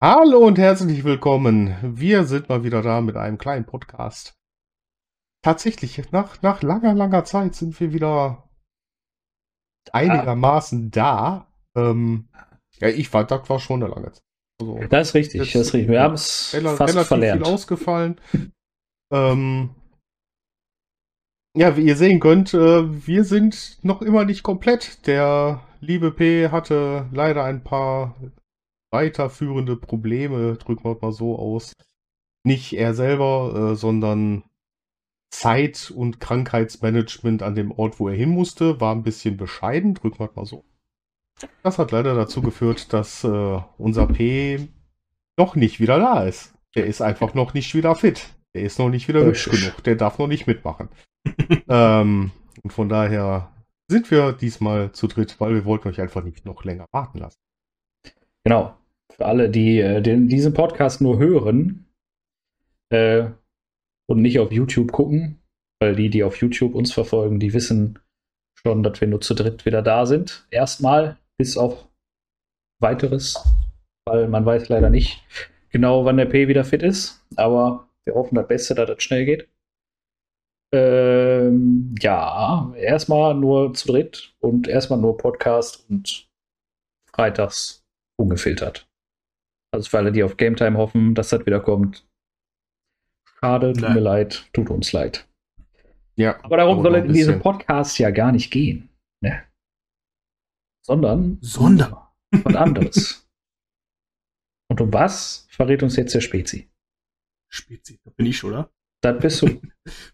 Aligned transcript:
Hallo 0.00 0.46
und 0.46 0.58
herzlich 0.58 1.02
willkommen. 1.02 1.74
Wir 1.82 2.22
sind 2.22 2.48
mal 2.48 2.62
wieder 2.62 2.82
da 2.82 3.00
mit 3.00 3.16
einem 3.16 3.36
kleinen 3.36 3.66
Podcast. 3.66 4.38
Tatsächlich, 5.42 6.12
nach, 6.12 6.40
nach 6.40 6.62
langer, 6.62 6.94
langer 6.94 7.24
Zeit 7.24 7.56
sind 7.56 7.80
wir 7.80 7.92
wieder 7.92 8.48
einigermaßen 9.90 10.92
da. 10.92 11.52
Ähm, 11.76 12.28
ja, 12.78 12.86
ich 12.86 13.08
fand, 13.08 13.32
das 13.32 13.50
war 13.50 13.58
schon 13.58 13.82
eine 13.82 13.92
lange 13.92 14.12
Zeit. 14.12 14.22
Also, 14.60 14.78
das 14.88 15.08
ist 15.08 15.14
richtig, 15.14 15.52
das 15.52 15.66
ist 15.66 15.74
richtig. 15.74 15.90
Wir 15.90 16.00
haben 16.00 16.14
es 16.14 16.56
fast 16.76 16.96
verlernt. 17.00 17.44
viel 17.44 17.52
ausgefallen. 17.52 18.20
ähm, 19.12 19.70
ja, 21.56 21.76
wie 21.76 21.86
ihr 21.86 21.96
sehen 21.96 22.20
könnt, 22.20 22.54
äh, 22.54 23.04
wir 23.04 23.24
sind 23.24 23.78
noch 23.82 24.00
immer 24.02 24.24
nicht 24.24 24.44
komplett. 24.44 25.08
Der 25.08 25.60
liebe 25.80 26.12
P 26.12 26.50
hatte 26.50 27.08
leider 27.10 27.42
ein 27.42 27.64
paar 27.64 28.14
weiterführende 28.90 29.76
Probleme, 29.76 30.56
drücken 30.56 30.84
wir 30.84 30.98
mal 31.00 31.12
so 31.12 31.38
aus. 31.38 31.72
Nicht 32.44 32.72
er 32.72 32.94
selber, 32.94 33.72
äh, 33.72 33.76
sondern 33.76 34.44
Zeit- 35.30 35.90
und 35.94 36.20
Krankheitsmanagement 36.20 37.42
an 37.42 37.54
dem 37.54 37.70
Ort, 37.70 38.00
wo 38.00 38.08
er 38.08 38.16
hin 38.16 38.30
musste, 38.30 38.80
war 38.80 38.94
ein 38.94 39.02
bisschen 39.02 39.36
bescheiden, 39.36 39.94
drücken 39.94 40.18
wir 40.18 40.30
mal 40.34 40.46
so. 40.46 40.64
Das 41.62 41.78
hat 41.78 41.92
leider 41.92 42.14
dazu 42.14 42.40
geführt, 42.40 42.92
dass 42.92 43.24
äh, 43.24 43.60
unser 43.76 44.06
P 44.06 44.68
noch 45.36 45.54
nicht 45.54 45.80
wieder 45.80 45.98
da 45.98 46.22
ist. 46.24 46.54
Der 46.74 46.86
ist 46.86 47.00
einfach 47.00 47.34
noch 47.34 47.54
nicht 47.54 47.74
wieder 47.74 47.94
fit. 47.94 48.34
Der 48.54 48.62
ist 48.62 48.78
noch 48.78 48.88
nicht 48.88 49.08
wieder 49.08 49.24
hübsch 49.24 49.48
genug. 49.48 49.82
Der 49.84 49.94
darf 49.94 50.18
noch 50.18 50.26
nicht 50.26 50.46
mitmachen. 50.46 50.88
ähm, 51.68 52.32
und 52.62 52.72
von 52.72 52.88
daher 52.88 53.52
sind 53.88 54.10
wir 54.10 54.32
diesmal 54.32 54.92
zu 54.92 55.06
dritt, 55.06 55.38
weil 55.40 55.54
wir 55.54 55.64
wollten 55.64 55.88
euch 55.88 56.00
einfach 56.00 56.24
nicht 56.24 56.44
noch 56.44 56.64
länger 56.64 56.86
warten 56.90 57.18
lassen. 57.18 57.38
Genau. 58.44 58.77
Für 59.20 59.26
alle, 59.26 59.50
die 59.50 59.80
äh, 59.80 60.00
den, 60.00 60.28
diesen 60.28 60.54
Podcast 60.54 61.00
nur 61.00 61.18
hören 61.18 61.86
äh, 62.90 63.26
und 64.08 64.22
nicht 64.22 64.38
auf 64.38 64.52
YouTube 64.52 64.92
gucken, 64.92 65.40
weil 65.80 65.96
die, 65.96 66.08
die 66.08 66.22
auf 66.22 66.36
YouTube 66.40 66.74
uns 66.74 66.92
verfolgen, 66.92 67.40
die 67.40 67.52
wissen 67.52 67.98
schon, 68.54 68.82
dass 68.82 69.00
wir 69.00 69.08
nur 69.08 69.20
zu 69.20 69.34
dritt 69.34 69.66
wieder 69.66 69.82
da 69.82 70.06
sind. 70.06 70.46
Erstmal, 70.50 71.18
bis 71.36 71.56
auf 71.56 71.88
weiteres, 72.80 73.42
weil 74.06 74.28
man 74.28 74.46
weiß 74.46 74.68
leider 74.68 74.90
nicht 74.90 75.24
genau, 75.70 76.04
wann 76.04 76.16
der 76.16 76.26
P 76.26 76.48
wieder 76.48 76.64
fit 76.64 76.82
ist. 76.82 77.24
Aber 77.36 77.88
wir 78.04 78.14
hoffen 78.14 78.36
das 78.36 78.48
Beste, 78.48 78.74
dass 78.74 78.88
das 78.88 79.02
schnell 79.02 79.24
geht. 79.24 79.48
Ähm, 80.72 81.94
ja, 82.00 82.72
erstmal 82.76 83.34
nur 83.34 83.72
zu 83.74 83.88
dritt 83.88 84.34
und 84.40 84.68
erstmal 84.68 84.98
nur 84.98 85.16
Podcast 85.16 85.88
und 85.88 86.28
freitags 87.10 87.84
ungefiltert. 88.16 88.87
Also 89.70 89.90
für 89.90 89.98
alle, 89.98 90.12
die 90.12 90.22
auf 90.22 90.36
Game 90.36 90.56
Time 90.56 90.78
hoffen, 90.78 91.14
dass 91.14 91.28
das 91.28 91.44
wieder 91.44 91.60
kommt. 91.60 92.06
Schade, 93.38 93.72
tut 93.72 93.82
Nein. 93.82 93.94
mir 93.94 94.00
leid, 94.00 94.48
tut 94.52 94.70
uns 94.70 94.92
leid. 94.92 95.28
Ja. 96.16 96.42
Aber 96.42 96.56
darum 96.56 96.82
soll 96.82 96.96
es 96.96 97.04
in 97.04 97.12
diesem 97.12 97.40
Podcast 97.40 97.98
ja 97.98 98.10
gar 98.10 98.32
nicht 98.32 98.50
gehen. 98.50 98.88
Ne? 99.20 99.44
Sondern. 100.84 101.38
Sondern. 101.40 101.96
Was 102.30 102.54
anderes. 102.56 103.28
Und 104.70 104.80
um 104.80 104.92
was 104.92 105.46
verrät 105.50 105.82
uns 105.82 105.96
jetzt 105.96 106.14
der 106.14 106.20
Spezi? 106.20 106.68
Spezi, 107.48 108.00
da 108.04 108.10
bin 108.10 108.26
ich, 108.26 108.42
oder? 108.44 108.70
Das 109.00 109.20
bist 109.20 109.42
du. 109.42 109.46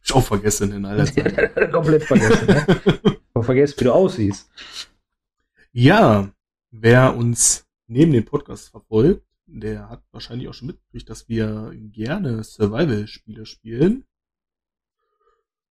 ich 0.02 0.12
auch 0.12 0.22
vergessen 0.22 0.72
in 0.72 0.84
aller 0.84 1.06
Zeit. 1.12 1.72
Komplett 1.72 2.04
vergessen, 2.04 2.46
ne? 2.46 3.18
Aber 3.32 3.44
vergessen, 3.44 3.80
wie 3.80 3.84
du 3.84 3.92
aussiehst. 3.92 4.50
Ja, 5.72 6.30
wer 6.70 7.16
uns 7.16 7.66
neben 7.86 8.12
dem 8.12 8.24
Podcast 8.24 8.68
verfolgt, 8.68 9.26
der 9.60 9.88
hat 9.88 10.02
wahrscheinlich 10.10 10.48
auch 10.48 10.54
schon 10.54 10.68
mitgekriegt, 10.68 11.08
dass 11.08 11.28
wir 11.28 11.72
gerne 11.74 12.42
Survival-Spiele 12.42 13.46
spielen. 13.46 14.04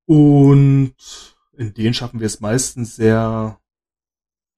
Und 0.06 0.96
in 1.54 1.74
denen 1.74 1.94
schaffen 1.94 2.20
wir 2.20 2.28
es 2.28 2.40
meistens 2.40 2.96
sehr 2.96 3.60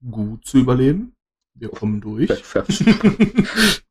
gut 0.08 0.46
zu 0.46 0.58
überleben. 0.58 1.14
Wir 1.54 1.68
kommen 1.70 2.00
durch. 2.00 2.30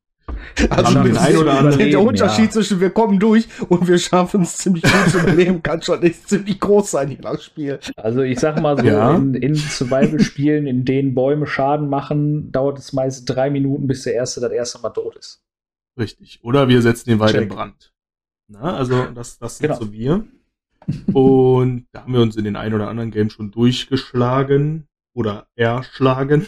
Also 0.70 1.02
den 1.02 1.16
ein 1.16 1.36
oder 1.36 1.58
anderen. 1.58 1.78
Der 1.78 2.00
Unterschied 2.00 2.46
ja. 2.46 2.50
zwischen 2.50 2.80
wir 2.80 2.90
kommen 2.90 3.18
durch 3.18 3.48
und 3.68 3.86
wir 3.88 3.98
schaffen 3.98 4.42
es 4.42 4.56
ziemlich 4.56 4.82
gut 4.82 5.10
zu 5.10 5.18
überleben, 5.18 5.62
kann 5.62 5.82
schon 5.82 6.02
echt 6.02 6.28
ziemlich 6.28 6.58
groß 6.60 6.90
sein, 6.90 7.10
je 7.10 7.18
nach 7.18 7.40
Spiel. 7.40 7.78
Also 7.96 8.22
ich 8.22 8.40
sag 8.40 8.60
mal 8.60 8.78
so, 8.78 8.84
ja. 8.84 9.14
in, 9.14 9.34
in 9.34 9.54
Survival-Spielen, 9.54 10.66
in 10.66 10.84
denen 10.84 11.14
Bäume 11.14 11.46
Schaden 11.46 11.88
machen, 11.88 12.52
dauert 12.52 12.78
es 12.78 12.92
meist 12.92 13.24
drei 13.26 13.50
Minuten, 13.50 13.86
bis 13.86 14.02
der 14.02 14.14
Erste 14.14 14.40
das 14.40 14.52
erste 14.52 14.80
Mal 14.80 14.90
tot 14.90 15.16
ist. 15.16 15.42
Richtig. 15.98 16.40
Oder 16.42 16.68
wir 16.68 16.82
setzen 16.82 17.10
den 17.10 17.18
Wald 17.18 17.34
in 17.34 17.48
Brand. 17.48 17.92
Na, 18.48 18.76
also 18.76 19.06
das, 19.14 19.38
das 19.38 19.58
sind 19.58 19.68
genau. 19.68 19.80
so 19.80 19.92
wir. 19.92 20.24
Und 21.12 21.86
da 21.92 22.02
haben 22.02 22.12
wir 22.12 22.20
uns 22.20 22.36
in 22.36 22.44
den 22.44 22.56
ein 22.56 22.74
oder 22.74 22.88
anderen 22.88 23.10
Games 23.10 23.32
schon 23.32 23.50
durchgeschlagen 23.50 24.86
oder 25.14 25.48
erschlagen. 25.56 26.46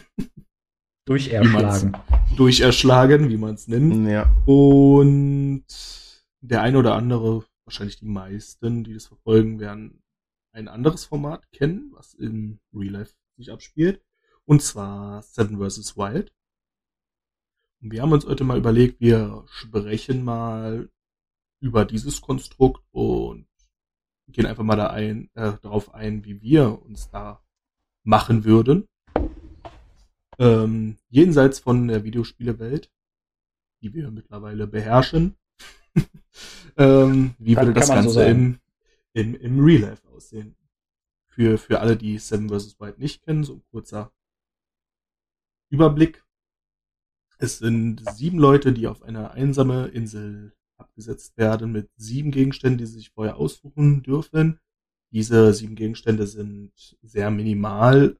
Durcherschlagen. 1.08 1.96
Durcherschlagen, 2.36 3.30
wie 3.30 3.38
man 3.38 3.54
es 3.54 3.66
nennt. 3.66 4.06
Ja. 4.06 4.30
Und 4.44 5.64
der 6.40 6.62
ein 6.62 6.76
oder 6.76 6.94
andere, 6.94 7.44
wahrscheinlich 7.64 7.98
die 7.98 8.06
meisten, 8.06 8.84
die 8.84 8.92
das 8.92 9.06
verfolgen, 9.06 9.58
werden 9.58 10.02
ein 10.52 10.68
anderes 10.68 11.06
Format 11.06 11.50
kennen, 11.50 11.92
was 11.94 12.12
in 12.14 12.60
Real 12.74 12.92
Life 12.92 13.14
sich 13.36 13.50
abspielt. 13.50 14.02
Und 14.44 14.62
zwar 14.62 15.22
Seven 15.22 15.58
vs. 15.58 15.96
Wild. 15.96 16.34
Und 17.80 17.92
wir 17.92 18.02
haben 18.02 18.12
uns 18.12 18.26
heute 18.26 18.44
mal 18.44 18.58
überlegt, 18.58 19.00
wir 19.00 19.44
sprechen 19.48 20.24
mal 20.24 20.90
über 21.60 21.84
dieses 21.84 22.20
Konstrukt 22.20 22.82
und 22.90 23.46
gehen 24.28 24.46
einfach 24.46 24.64
mal 24.64 24.76
da 24.76 24.88
ein, 24.88 25.30
äh, 25.34 25.54
darauf 25.62 25.94
ein, 25.94 26.24
wie 26.24 26.42
wir 26.42 26.82
uns 26.82 27.08
da 27.08 27.42
machen 28.04 28.44
würden. 28.44 28.86
Ähm, 30.38 30.98
jenseits 31.08 31.58
von 31.58 31.88
der 31.88 32.04
Videospielewelt, 32.04 32.90
die 33.82 33.92
wir 33.92 34.10
mittlerweile 34.10 34.66
beherrschen. 34.66 35.36
ähm, 36.76 37.34
wie 37.38 37.56
würde 37.56 37.74
das 37.74 37.88
Ganze 37.88 38.10
so 38.10 38.20
im, 38.20 38.58
im, 39.14 39.34
im 39.34 39.60
Real 39.64 39.90
Life 39.90 40.08
aussehen? 40.08 40.54
Für, 41.26 41.58
für 41.58 41.80
alle, 41.80 41.96
die 41.96 42.18
Seven 42.18 42.48
vs. 42.48 42.78
Wild 42.80 42.98
nicht 42.98 43.22
kennen, 43.22 43.44
so 43.44 43.54
ein 43.54 43.62
kurzer 43.70 44.12
Überblick. 45.70 46.24
Es 47.38 47.58
sind 47.58 48.02
sieben 48.14 48.38
Leute, 48.38 48.72
die 48.72 48.88
auf 48.88 49.02
eine 49.02 49.30
einsame 49.30 49.88
Insel 49.88 50.52
abgesetzt 50.76 51.36
werden 51.36 51.72
mit 51.72 51.90
sieben 51.96 52.30
Gegenständen, 52.30 52.78
die 52.78 52.86
sie 52.86 52.98
sich 52.98 53.10
vorher 53.10 53.36
aussuchen 53.36 54.02
dürfen. 54.02 54.58
Diese 55.10 55.52
sieben 55.54 55.74
Gegenstände 55.74 56.26
sind 56.26 56.72
sehr 57.02 57.30
minimal 57.30 58.16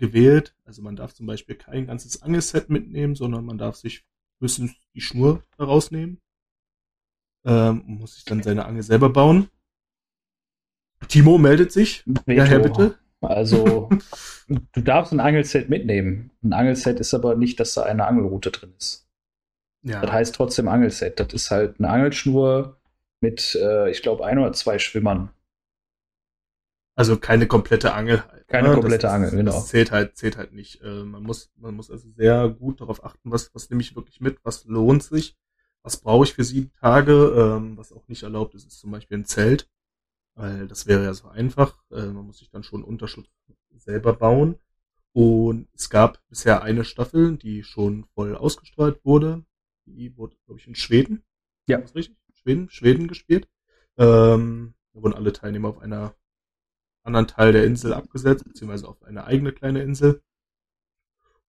gewählt. 0.00 0.56
Also 0.64 0.82
man 0.82 0.96
darf 0.96 1.14
zum 1.14 1.26
Beispiel 1.26 1.54
kein 1.54 1.86
ganzes 1.86 2.22
Angelset 2.22 2.70
mitnehmen, 2.70 3.14
sondern 3.14 3.44
man 3.44 3.58
darf 3.58 3.76
sich 3.76 4.04
höchstens 4.40 4.72
die 4.94 5.00
Schnur 5.00 5.44
daraus 5.56 5.92
nehmen. 5.92 6.18
Ähm, 7.44 7.82
muss 7.86 8.16
sich 8.16 8.24
dann 8.24 8.42
seine 8.42 8.64
Angel 8.66 8.82
selber 8.82 9.10
bauen. 9.10 9.48
Timo 11.08 11.38
meldet 11.38 11.72
sich. 11.72 12.04
Ja, 12.26 12.44
Herr, 12.44 12.58
bitte. 12.58 12.98
Also, 13.20 13.88
du 14.48 14.80
darfst 14.80 15.12
ein 15.12 15.20
Angelset 15.20 15.68
mitnehmen. 15.68 16.30
Ein 16.42 16.52
Angelset 16.52 17.00
ist 17.00 17.14
aber 17.14 17.36
nicht, 17.36 17.60
dass 17.60 17.74
da 17.74 17.82
eine 17.82 18.06
Angelroute 18.06 18.50
drin 18.50 18.74
ist. 18.76 19.08
Ja. 19.82 20.00
Das 20.00 20.12
heißt 20.12 20.34
trotzdem 20.34 20.68
Angelset. 20.68 21.20
Das 21.20 21.32
ist 21.32 21.50
halt 21.50 21.78
eine 21.78 21.88
Angelschnur 21.88 22.78
mit, 23.20 23.54
äh, 23.60 23.90
ich 23.90 24.02
glaube, 24.02 24.24
ein 24.26 24.38
oder 24.38 24.52
zwei 24.52 24.78
Schwimmern. 24.78 25.30
Also 27.00 27.16
keine 27.16 27.46
komplette 27.46 27.94
Angel 27.94 28.22
halt. 28.28 28.46
Keine 28.46 28.68
ne? 28.68 28.74
komplette 28.74 29.06
das, 29.06 29.12
Angel, 29.12 29.30
genau. 29.30 29.52
Das 29.52 29.68
zählt 29.68 29.90
halt, 29.90 30.18
zählt 30.18 30.36
halt 30.36 30.52
nicht. 30.52 30.82
Äh, 30.82 31.02
man 31.04 31.22
muss, 31.22 31.50
man 31.56 31.74
muss 31.74 31.90
also 31.90 32.10
sehr 32.10 32.50
gut 32.50 32.82
darauf 32.82 33.02
achten, 33.02 33.32
was, 33.32 33.54
was 33.54 33.70
nehme 33.70 33.80
ich 33.80 33.96
wirklich 33.96 34.20
mit, 34.20 34.36
was 34.44 34.66
lohnt 34.66 35.02
sich, 35.02 35.34
was 35.82 35.96
brauche 35.96 36.24
ich 36.24 36.34
für 36.34 36.44
sieben 36.44 36.72
Tage, 36.78 37.12
ähm, 37.34 37.78
was 37.78 37.90
auch 37.90 38.06
nicht 38.08 38.22
erlaubt 38.22 38.54
ist, 38.54 38.66
ist 38.66 38.80
zum 38.80 38.90
Beispiel 38.90 39.16
ein 39.16 39.24
Zelt. 39.24 39.70
Weil 40.34 40.68
das 40.68 40.86
wäre 40.86 41.02
ja 41.02 41.14
so 41.14 41.28
einfach. 41.28 41.82
Äh, 41.90 42.04
man 42.04 42.26
muss 42.26 42.40
sich 42.40 42.50
dann 42.50 42.64
schon 42.64 42.84
Unterschlupf 42.84 43.30
selber 43.70 44.12
bauen. 44.12 44.56
Und 45.14 45.68
es 45.72 45.88
gab 45.88 46.20
bisher 46.28 46.62
eine 46.62 46.84
Staffel, 46.84 47.38
die 47.38 47.62
schon 47.62 48.04
voll 48.14 48.36
ausgestrahlt 48.36 49.02
wurde. 49.06 49.42
Die 49.86 50.14
wurde, 50.18 50.36
glaube 50.44 50.60
ich, 50.60 50.66
in 50.66 50.74
Schweden. 50.74 51.22
Ja. 51.66 51.78
Ist 51.78 51.94
richtig? 51.94 52.18
Schweden, 52.34 52.68
Schweden 52.68 53.08
gespielt. 53.08 53.48
Ähm, 53.96 54.74
da 54.92 55.02
wurden 55.02 55.14
alle 55.14 55.32
Teilnehmer 55.32 55.70
auf 55.70 55.78
einer 55.78 56.14
anderen 57.02 57.26
Teil 57.26 57.52
der 57.52 57.64
Insel 57.64 57.92
abgesetzt, 57.92 58.44
beziehungsweise 58.44 58.88
auf 58.88 59.02
eine 59.02 59.24
eigene 59.24 59.52
kleine 59.52 59.82
Insel. 59.82 60.22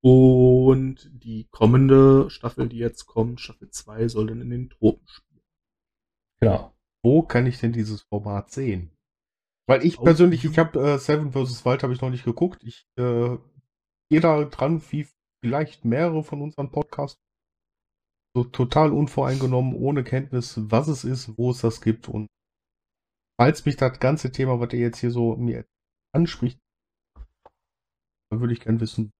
Und 0.01 1.09
die 1.13 1.47
kommende 1.51 2.29
Staffel, 2.29 2.67
die 2.67 2.77
jetzt 2.77 3.05
kommt, 3.05 3.39
Staffel 3.39 3.69
2, 3.69 4.07
soll 4.07 4.27
dann 4.27 4.41
in 4.41 4.49
den 4.49 4.69
Tropen 4.69 5.07
spielen. 5.07 5.43
Genau. 6.39 6.73
Wo 7.03 7.21
kann 7.21 7.45
ich 7.45 7.59
denn 7.59 7.71
dieses 7.71 8.01
Format 8.03 8.51
sehen? 8.51 8.91
Weil 9.67 9.85
ich 9.85 9.99
persönlich, 9.99 10.43
ich 10.43 10.57
habe 10.57 10.79
äh, 10.79 10.97
Seven 10.97 11.31
vs. 11.31 11.65
Wild 11.65 11.83
habe 11.83 11.93
ich 11.93 12.01
noch 12.01 12.09
nicht 12.09 12.25
geguckt. 12.25 12.63
Ich 12.63 12.87
äh, 12.97 13.37
gehe 14.09 14.19
da 14.19 14.43
dran, 14.45 14.81
wie 14.89 15.07
vielleicht 15.43 15.85
mehrere 15.85 16.23
von 16.23 16.41
unseren 16.41 16.71
Podcasts. 16.71 17.19
so 18.35 18.43
total 18.43 18.91
unvoreingenommen, 18.91 19.75
ohne 19.75 20.03
Kenntnis, 20.03 20.59
was 20.71 20.87
es 20.87 21.03
ist, 21.03 21.37
wo 21.37 21.51
es 21.51 21.61
das 21.61 21.81
gibt. 21.81 22.07
Und 22.09 22.27
falls 23.37 23.65
mich 23.65 23.75
das 23.75 23.99
ganze 23.99 24.31
Thema, 24.31 24.59
was 24.59 24.73
ihr 24.73 24.79
jetzt 24.79 24.99
hier 24.99 25.11
so 25.11 25.35
mir 25.35 25.65
anspricht, 26.13 26.59
dann 28.29 28.39
würde 28.39 28.53
ich 28.53 28.61
gerne 28.61 28.79
wissen. 28.79 29.11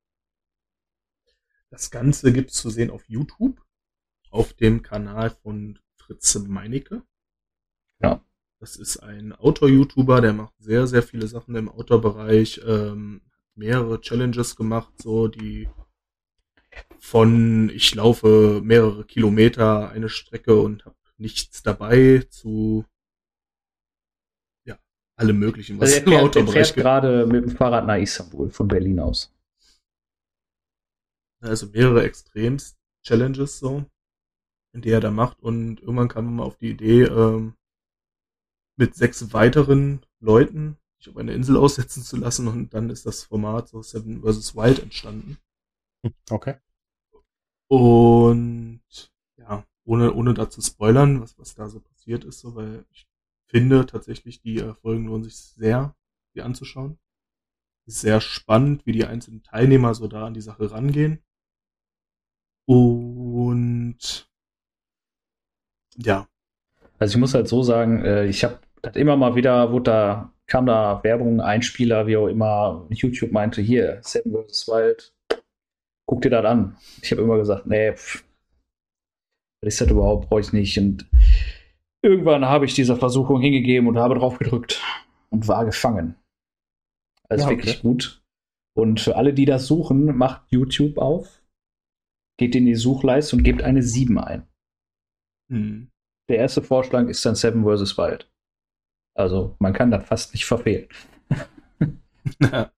Das 1.70 1.90
Ganze 1.92 2.34
gibt 2.34 2.52
es 2.52 2.58
zu 2.58 2.70
sehen 2.70 2.92
auf 2.92 3.08
YouTube, 3.08 3.62
auf 4.30 4.54
dem 4.54 4.82
Kanal 4.82 5.30
von 5.30 5.80
Fritze 5.98 6.40
Meinecke. 6.40 7.04
Ja. 8.02 8.26
Das 8.60 8.76
ist 8.76 8.98
ein 8.98 9.34
Outdoor-YouTuber, 9.34 10.22
der 10.22 10.34
macht 10.34 10.54
sehr, 10.60 10.86
sehr 10.86 11.02
viele 11.02 11.28
Sachen 11.28 11.56
im 11.56 11.68
Outdoor-Bereich, 11.68 12.62
ähm, 12.64 13.22
mehrere 13.56 14.00
Challenges 14.02 14.56
gemacht, 14.56 14.94
so 15.02 15.28
die 15.28 15.68
von 17.00 17.70
ich 17.70 17.96
laufe 17.96 18.62
mehrere 18.64 19.04
Kilometer 19.06 19.90
eine 19.90 20.10
Strecke 20.10 20.62
und 20.62 20.86
habe 20.86 20.96
nichts 21.18 21.64
dabei 21.64 22.20
zu 22.30 22.86
alle 25.22 25.34
möglichen, 25.34 25.80
was 25.80 25.94
also 25.94 25.96
er, 25.98 26.04
fährt, 26.04 26.16
im 26.16 26.26
Autobereich 26.26 26.74
gibt. 26.74 26.84
gerade 26.84 27.26
mit 27.28 27.46
dem 27.46 27.56
Fahrrad 27.56 27.86
nach 27.86 27.98
Istanbul 27.98 28.50
von 28.50 28.68
Berlin 28.68 29.00
aus. 29.00 29.32
Also 31.42 31.68
mehrere 31.68 32.04
Extrems-Challenges 32.04 33.60
so, 33.60 33.86
in 34.74 34.82
die 34.82 34.90
er 34.90 35.00
da 35.00 35.12
macht 35.12 35.42
und 35.42 35.80
irgendwann 35.80 36.08
kam 36.08 36.26
man 36.26 36.36
mal 36.38 36.44
auf 36.44 36.58
die 36.58 36.72
Idee, 36.72 37.04
ähm, 37.04 37.54
mit 38.78 38.96
sechs 38.96 39.32
weiteren 39.32 40.04
Leuten 40.20 40.78
sich 40.98 41.10
auf 41.10 41.18
eine 41.18 41.34
Insel 41.34 41.56
aussetzen 41.56 42.04
zu 42.04 42.18
lassen 42.18 42.48
und 42.48 42.74
dann 42.74 42.90
ist 42.90 43.06
das 43.06 43.24
Format 43.24 43.70
so 43.70 43.82
Seven 43.84 44.22
vs. 44.22 44.56
Wild 44.56 44.80
entstanden. 44.80 45.38
Okay. 46.32 46.56
Und 47.68 48.82
ja, 49.38 49.64
ohne, 49.84 50.14
ohne 50.14 50.34
da 50.34 50.50
zu 50.50 50.62
spoilern, 50.62 51.22
was, 51.22 51.38
was 51.38 51.54
da 51.54 51.70
so 51.70 51.80
passiert 51.80 52.24
ist, 52.24 52.40
so, 52.40 52.56
weil 52.56 52.86
ich 52.92 53.08
finde 53.52 53.86
tatsächlich, 53.86 54.42
die 54.42 54.58
äh, 54.60 54.74
Folgen 54.74 55.06
lohnen 55.06 55.24
sich 55.24 55.36
sehr, 55.38 55.96
die 56.36 56.42
anzuschauen. 56.42 56.98
Sehr 57.86 58.22
spannend, 58.22 58.86
wie 58.86 58.94
die 58.94 59.06
einzelnen 59.06 59.44
Teilnehmer 59.44 59.94
so 59.94 60.08
da 60.08 60.26
an 60.26 60.34
die 60.34 60.42
Sache 60.42 60.72
rangehen. 60.72 61.20
Und 62.66 64.30
ja. 65.98 66.28
Also 67.00 67.16
ich 67.16 67.20
muss 67.20 67.34
halt 67.34 67.48
so 67.48 67.64
sagen, 67.64 68.04
äh, 68.06 68.26
ich 68.28 68.44
habe 68.44 68.60
das 68.82 68.96
immer 68.96 69.18
mal 69.18 69.36
wieder, 69.36 69.72
wurde 69.72 69.84
da, 69.92 70.34
kam 70.48 70.68
da 70.68 71.04
Werbung, 71.04 71.42
Einspieler, 71.42 72.08
wie 72.08 72.18
auch 72.18 72.28
immer, 72.28 72.88
YouTube 72.90 73.32
meinte, 73.32 73.62
hier, 73.62 74.00
Seven 74.04 74.34
vs. 74.34 74.68
Wild, 74.68 75.14
guck 76.06 76.22
dir 76.22 76.30
das 76.30 76.46
an. 76.46 76.78
Ich 77.02 77.12
habe 77.12 77.22
immer 77.22 77.38
gesagt, 77.38 77.66
nee, 77.66 77.92
pff, 77.92 78.24
was 79.62 79.74
ist 79.74 79.82
das 79.82 79.92
überhaupt, 79.92 80.30
brauche 80.30 80.42
ich 80.42 80.54
nicht. 80.54 80.78
Und 80.78 81.11
irgendwann 82.02 82.46
habe 82.46 82.66
ich 82.66 82.74
dieser 82.74 82.98
Versuchung 82.98 83.42
hingegeben 83.42 83.88
und 83.88 83.98
habe 83.98 84.16
drauf 84.16 84.38
gedrückt 84.40 84.82
und 85.30 85.48
war 85.48 85.66
gefangen. 85.66 86.16
Also 87.30 87.46
ja, 87.46 87.50
wirklich 87.50 87.80
okay. 87.80 87.88
gut. 87.88 88.24
Und 88.74 89.00
für 89.00 89.16
alle, 89.16 89.34
die 89.34 89.46
das 89.46 89.68
suchen, 89.68 90.18
macht 90.18 90.52
YouTube 90.52 90.98
auf, 90.98 91.44
geht 92.38 92.56
in 92.56 92.66
die 92.66 92.76
Suchleiste 92.76 93.36
und 93.36 93.44
gebt 93.44 93.62
eine 93.62 93.84
7 93.84 94.18
ein. 94.18 94.48
Hm. 95.50 95.90
Der 96.30 96.38
erste 96.38 96.62
Vorschlag 96.62 97.08
ist 97.08 97.26
dann 97.26 97.36
Seven 97.36 97.64
vs. 97.64 97.98
Wild. 97.98 98.32
Also 99.14 99.56
man 99.60 99.74
kann 99.74 99.92
das 99.92 100.06
fast 100.06 100.34
nicht 100.34 100.46
verfehlen. 100.46 100.88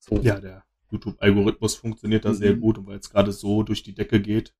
so. 0.00 0.20
Ja, 0.20 0.40
der 0.40 0.64
YouTube-Algorithmus 0.90 1.76
funktioniert 1.76 2.24
da 2.24 2.30
mhm. 2.30 2.34
sehr 2.34 2.54
gut 2.54 2.78
und 2.78 2.86
weil 2.86 2.98
es 2.98 3.10
gerade 3.10 3.32
so 3.32 3.62
durch 3.62 3.82
die 3.82 3.94
Decke 3.94 4.20
geht. 4.20 4.54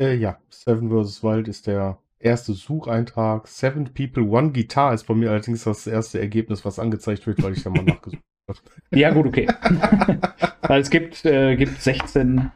Äh, 0.00 0.14
ja, 0.14 0.40
Seven 0.48 0.88
vs. 0.88 1.22
Wild 1.22 1.46
ist 1.46 1.66
der 1.66 1.98
erste 2.18 2.54
Sucheintrag. 2.54 3.46
Seven 3.46 3.92
People, 3.92 4.24
One 4.24 4.50
Guitar 4.50 4.94
ist 4.94 5.06
bei 5.06 5.14
mir 5.14 5.30
allerdings 5.30 5.64
das 5.64 5.86
erste 5.86 6.18
Ergebnis, 6.18 6.64
was 6.64 6.78
angezeigt 6.78 7.26
wird, 7.26 7.42
weil 7.42 7.52
ich 7.52 7.62
da 7.62 7.70
mal 7.70 7.84
nachgesucht 7.84 8.22
habe. 8.48 8.58
Ja, 8.92 9.10
gut, 9.10 9.26
okay. 9.26 9.46
weil 10.62 10.80
es 10.80 10.88
gibt, 10.88 11.24
äh, 11.26 11.54
gibt 11.56 11.80
16 11.82 12.50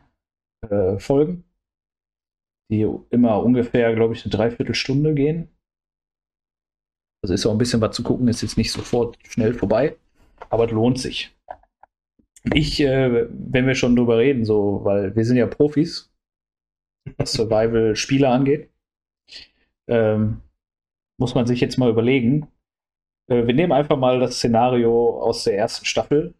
äh, 0.70 0.98
Folgen, 0.98 1.44
die 2.70 2.88
immer 3.10 3.42
ungefähr, 3.42 3.94
glaube 3.94 4.14
ich, 4.14 4.24
eine 4.24 4.30
Dreiviertelstunde 4.30 5.12
gehen. 5.12 5.48
Also 7.22 7.34
ist 7.34 7.44
auch 7.46 7.52
ein 7.52 7.58
bisschen 7.58 7.80
was 7.82 7.94
zu 7.94 8.02
gucken, 8.02 8.28
ist 8.28 8.42
jetzt 8.42 8.56
nicht 8.56 8.72
sofort 8.72 9.18
schnell 9.28 9.52
vorbei, 9.52 9.96
aber 10.48 10.64
es 10.64 10.72
lohnt 10.72 10.98
sich. 10.98 11.34
Ich, 12.52 12.80
äh, 12.80 13.26
wenn 13.30 13.66
wir 13.66 13.74
schon 13.74 13.96
drüber 13.96 14.18
reden, 14.18 14.44
so, 14.44 14.80
weil 14.84 15.14
wir 15.16 15.24
sind 15.24 15.36
ja 15.36 15.46
Profis, 15.46 16.13
was 17.16 17.32
Survival-Spiele 17.32 18.28
angeht, 18.28 18.70
ähm, 19.88 20.42
muss 21.18 21.34
man 21.34 21.46
sich 21.46 21.60
jetzt 21.60 21.78
mal 21.78 21.90
überlegen. 21.90 22.48
Äh, 23.28 23.46
wir 23.46 23.54
nehmen 23.54 23.72
einfach 23.72 23.96
mal 23.96 24.20
das 24.20 24.36
Szenario 24.36 25.20
aus 25.20 25.44
der 25.44 25.56
ersten 25.56 25.84
Staffel. 25.84 26.34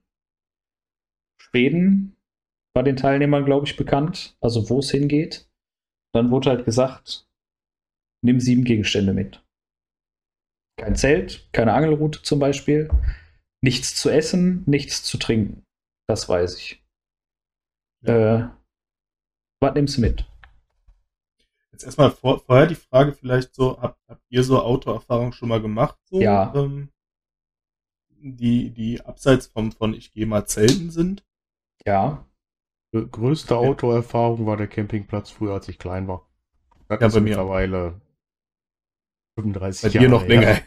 Schweden 1.41 2.17
war 2.75 2.83
den 2.83 2.97
Teilnehmern, 2.97 3.45
glaube 3.45 3.67
ich, 3.67 3.77
bekannt, 3.77 4.37
also 4.41 4.69
wo 4.69 4.81
es 4.81 4.91
hingeht. 4.91 5.49
Dann 6.13 6.31
wurde 6.31 6.51
halt 6.51 6.65
gesagt, 6.65 7.29
nimm 8.23 8.41
sieben 8.41 8.65
Gegenstände 8.65 9.13
mit. 9.13 9.45
Kein 10.77 10.97
Zelt, 10.97 11.49
keine 11.53 11.73
Angelroute 11.73 12.23
zum 12.23 12.41
Beispiel, 12.41 12.91
nichts 13.63 13.95
zu 13.95 14.11
essen, 14.11 14.65
nichts 14.67 15.05
zu 15.05 15.19
trinken. 15.19 15.65
Das 16.09 16.29
weiß 16.29 16.59
ich. 16.59 16.85
Ja. 18.05 18.37
Äh, 18.37 18.51
was 19.63 19.75
nimmst 19.75 19.97
du 19.97 20.01
mit? 20.03 20.27
Jetzt 21.75 21.83
erstmal 21.83 22.13
vor, 22.13 22.39
vorher 22.39 22.69
die 22.69 22.77
Frage 22.77 23.13
vielleicht 23.13 23.53
so, 23.53 23.83
habt, 23.83 23.99
habt 24.09 24.23
ihr 24.29 24.45
so 24.45 24.63
Autoerfahrung 24.63 25.33
schon 25.33 25.49
mal 25.49 25.61
gemacht? 25.61 25.99
So, 26.05 26.21
ja. 26.21 26.55
Ähm, 26.55 26.91
die, 28.11 28.71
die 28.71 29.01
abseits 29.01 29.49
vom, 29.49 29.73
von 29.73 29.93
ich 29.93 30.13
gehe 30.13 30.25
mal 30.25 30.47
zelten 30.47 30.93
sind? 30.93 31.25
Ja. 31.85 32.25
Größte 32.93 33.59
okay. 33.59 33.71
Autoerfahrung 33.71 34.47
war 34.47 34.57
der 34.57 34.69
Campingplatz 34.69 35.31
früher, 35.31 35.55
als 35.55 35.69
ich 35.69 35.81
klein 35.81 36.07
war. 36.07 36.29
Das 36.87 37.01
ja, 37.01 37.09
bei 37.09 37.15
mir 37.15 37.31
mittlerweile 37.31 38.01
35 39.35 39.83
bei 39.83 39.89
Jahre. 39.89 39.99
Bei 39.99 39.99
dir 39.99 40.09
noch 40.09 40.29
länger. 40.29 40.61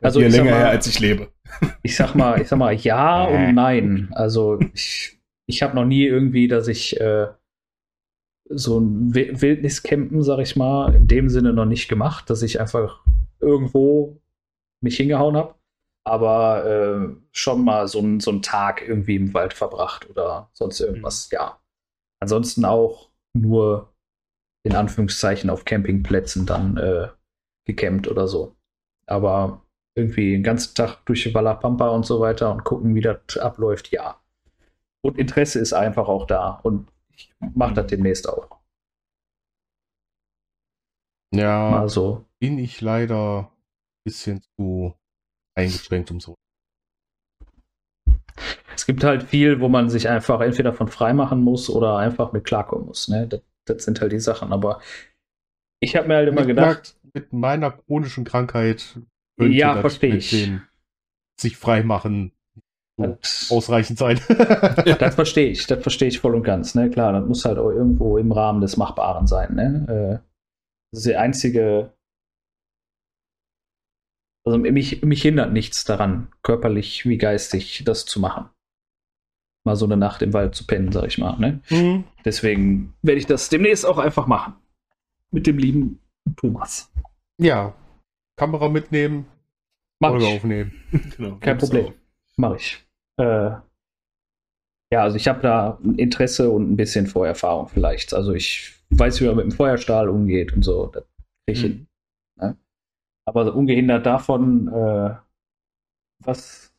Also 0.00 0.20
dir 0.20 0.30
länger 0.30 0.52
mal, 0.52 0.58
her, 0.58 0.68
als 0.70 0.86
ich 0.86 1.00
lebe. 1.00 1.32
Ich 1.82 1.96
sag 1.96 2.14
mal, 2.14 2.40
ich 2.40 2.48
sag 2.48 2.58
mal 2.58 2.72
ja 2.72 3.24
und 3.28 3.54
nein. 3.54 4.08
Also 4.12 4.58
ich, 4.72 5.18
ich 5.44 5.62
habe 5.62 5.74
noch 5.74 5.84
nie 5.84 6.06
irgendwie, 6.06 6.48
dass 6.48 6.66
ich 6.66 6.98
äh, 6.98 7.26
so 8.48 8.78
ein 8.78 9.14
Wildniscampen, 9.14 10.22
sag 10.22 10.38
ich 10.40 10.56
mal, 10.56 10.94
in 10.94 11.06
dem 11.06 11.28
Sinne 11.28 11.52
noch 11.52 11.64
nicht 11.64 11.88
gemacht, 11.88 12.28
dass 12.28 12.42
ich 12.42 12.60
einfach 12.60 13.00
irgendwo 13.40 14.20
mich 14.80 14.96
hingehauen 14.96 15.36
habe. 15.36 15.54
Aber 16.06 16.66
äh, 16.66 17.16
schon 17.32 17.64
mal 17.64 17.88
so, 17.88 18.00
ein, 18.00 18.20
so 18.20 18.30
einen 18.30 18.42
Tag 18.42 18.86
irgendwie 18.86 19.16
im 19.16 19.32
Wald 19.32 19.54
verbracht 19.54 20.08
oder 20.10 20.50
sonst 20.52 20.80
irgendwas, 20.80 21.30
mhm. 21.30 21.36
ja. 21.36 21.60
Ansonsten 22.20 22.64
auch 22.64 23.10
nur 23.34 23.94
in 24.64 24.74
Anführungszeichen 24.74 25.50
auf 25.50 25.64
Campingplätzen 25.64 26.46
dann 26.46 26.76
äh, 26.76 27.08
gecampt 27.66 28.08
oder 28.08 28.28
so. 28.28 28.54
Aber 29.06 29.62
irgendwie 29.94 30.32
den 30.32 30.42
ganzen 30.42 30.74
Tag 30.74 31.04
durch 31.06 31.32
Wallapampa 31.34 31.88
und 31.88 32.04
so 32.04 32.20
weiter 32.20 32.50
und 32.52 32.64
gucken, 32.64 32.94
wie 32.94 33.00
das 33.00 33.38
abläuft, 33.38 33.90
ja. 33.90 34.20
Und 35.02 35.18
Interesse 35.18 35.60
ist 35.60 35.72
einfach 35.72 36.08
auch 36.08 36.26
da 36.26 36.60
und 36.62 36.88
ich 37.16 37.32
mache 37.54 37.74
das 37.74 37.86
demnächst 37.86 38.28
auch. 38.28 38.60
Ja, 41.34 41.70
Mal 41.70 41.88
so. 41.88 42.24
bin 42.38 42.58
ich 42.58 42.80
leider 42.80 43.40
ein 43.40 44.04
bisschen 44.04 44.42
zu 44.56 44.94
eingeschränkt 45.56 46.10
um 46.10 46.20
so. 46.20 46.34
Es 48.74 48.86
gibt 48.86 49.04
halt 49.04 49.22
viel, 49.22 49.60
wo 49.60 49.68
man 49.68 49.88
sich 49.88 50.08
einfach 50.08 50.40
entweder 50.40 50.72
von 50.72 50.88
frei 50.88 51.12
machen 51.12 51.40
muss 51.40 51.70
oder 51.70 51.96
einfach 51.98 52.32
mit 52.32 52.44
klarkommen 52.44 52.86
muss. 52.86 53.08
Ne? 53.08 53.26
Das, 53.28 53.40
das 53.64 53.84
sind 53.84 54.00
halt 54.00 54.12
die 54.12 54.20
Sachen. 54.20 54.52
Aber 54.52 54.80
ich 55.80 55.96
habe 55.96 56.08
mir 56.08 56.16
halt 56.16 56.28
immer 56.28 56.40
mit 56.42 56.48
gedacht. 56.48 56.96
Mit 57.12 57.32
meiner 57.32 57.70
chronischen 57.70 58.24
Krankheit 58.24 58.98
könnte 59.38 59.56
ja, 59.56 59.80
verstehe 59.80 60.16
ich. 60.16 60.50
Sich 61.40 61.56
freimachen 61.56 62.30
so 62.30 62.33
ausreichend 63.50 63.98
sein. 63.98 64.20
das 64.98 65.14
verstehe 65.14 65.50
ich, 65.50 65.66
das 65.66 65.82
verstehe 65.82 66.08
ich 66.08 66.20
voll 66.20 66.34
und 66.34 66.42
ganz. 66.44 66.74
Ne? 66.74 66.90
Klar, 66.90 67.12
das 67.12 67.26
muss 67.26 67.44
halt 67.44 67.58
auch 67.58 67.70
irgendwo 67.70 68.18
im 68.18 68.32
Rahmen 68.32 68.60
des 68.60 68.76
Machbaren 68.76 69.26
sein. 69.26 69.54
Ne? 69.54 70.20
Äh, 70.22 70.28
das 70.92 71.00
ist 71.00 71.06
die 71.06 71.16
einzige. 71.16 71.92
Also 74.46 74.58
mich, 74.58 75.02
mich 75.02 75.22
hindert 75.22 75.52
nichts 75.52 75.84
daran, 75.84 76.28
körperlich 76.42 77.06
wie 77.06 77.16
geistig 77.16 77.82
das 77.84 78.04
zu 78.04 78.20
machen. 78.20 78.50
Mal 79.66 79.76
so 79.76 79.86
eine 79.86 79.96
Nacht 79.96 80.20
im 80.20 80.34
Wald 80.34 80.54
zu 80.54 80.66
pennen, 80.66 80.92
sag 80.92 81.06
ich 81.06 81.16
mal. 81.16 81.38
Ne? 81.38 81.62
Mhm. 81.70 82.04
Deswegen 82.24 82.94
werde 83.00 83.18
ich 83.18 83.26
das 83.26 83.48
demnächst 83.48 83.86
auch 83.86 83.96
einfach 83.96 84.26
machen. 84.26 84.54
Mit 85.30 85.46
dem 85.46 85.56
lieben 85.56 86.00
Thomas. 86.36 86.92
Ja, 87.38 87.74
Kamera 88.36 88.68
mitnehmen, 88.68 89.26
Mach 90.00 90.10
Folge 90.10 90.26
aufnehmen. 90.26 90.72
genau, 91.16 91.36
Kein 91.36 91.58
Problem. 91.58 91.94
Mache 92.36 92.56
ich. 92.56 92.83
Äh, 93.18 93.56
Ja, 94.92 95.02
also 95.02 95.16
ich 95.16 95.26
habe 95.28 95.40
da 95.40 95.78
ein 95.82 95.96
Interesse 95.96 96.50
und 96.50 96.70
ein 96.70 96.76
bisschen 96.76 97.06
Vorerfahrung 97.06 97.68
vielleicht. 97.68 98.14
Also 98.14 98.32
ich 98.32 98.74
weiß, 98.90 99.20
wie 99.20 99.26
man 99.26 99.36
mit 99.36 99.44
dem 99.46 99.52
Feuerstahl 99.52 100.08
umgeht 100.08 100.52
und 100.52 100.62
so. 100.62 100.86
Das 100.86 101.04
krieg 101.46 101.56
ich 101.56 101.62
Mhm. 101.62 101.66
hin. 101.66 101.86
Ne? 102.40 102.56
Aber 103.26 103.54
ungehindert 103.54 104.06
davon, 104.06 104.68
äh, 104.68 105.16
was 106.24 106.72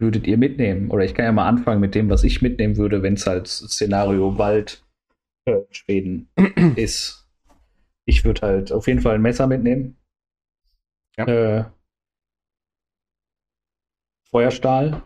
würdet 0.00 0.26
ihr 0.26 0.36
mitnehmen? 0.38 0.90
Oder 0.90 1.04
ich 1.04 1.14
kann 1.14 1.24
ja 1.26 1.32
mal 1.32 1.48
anfangen 1.48 1.80
mit 1.80 1.94
dem, 1.94 2.10
was 2.10 2.24
ich 2.24 2.42
mitnehmen 2.42 2.76
würde, 2.76 3.02
wenn 3.02 3.14
es 3.14 3.26
halt 3.26 3.46
Szenario 3.48 4.38
Wald 4.38 4.84
äh, 5.46 5.62
Schweden 5.70 6.28
ist. 6.76 7.28
Ich 8.06 8.24
würde 8.24 8.42
halt 8.42 8.72
auf 8.72 8.86
jeden 8.88 9.00
Fall 9.00 9.16
ein 9.16 9.22
Messer 9.22 9.46
mitnehmen. 9.46 9.96
Ja. 11.16 11.26
Äh, 11.26 11.64
Feuerstahl. 14.32 15.02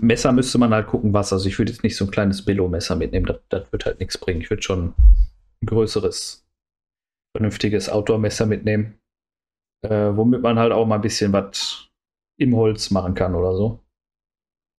Messer 0.00 0.32
müsste 0.32 0.58
man 0.58 0.72
halt 0.72 0.86
gucken, 0.86 1.12
was. 1.12 1.32
Also 1.32 1.48
ich 1.48 1.58
würde 1.58 1.72
jetzt 1.72 1.82
nicht 1.82 1.96
so 1.96 2.04
ein 2.04 2.10
kleines 2.10 2.44
Billo-Messer 2.44 2.94
mitnehmen. 2.94 3.26
Das, 3.26 3.40
das 3.48 3.72
wird 3.72 3.86
halt 3.86 3.98
nichts 3.98 4.16
bringen. 4.18 4.40
Ich 4.40 4.50
würde 4.50 4.62
schon 4.62 4.94
ein 5.62 5.66
größeres, 5.66 6.46
vernünftiges 7.36 7.88
Outdoor-Messer 7.88 8.46
mitnehmen. 8.46 9.00
Äh, 9.82 10.16
womit 10.16 10.42
man 10.42 10.58
halt 10.58 10.72
auch 10.72 10.86
mal 10.86 10.96
ein 10.96 11.00
bisschen 11.00 11.32
was 11.32 11.88
im 12.38 12.54
Holz 12.54 12.90
machen 12.90 13.14
kann 13.14 13.34
oder 13.34 13.54
so. 13.54 13.80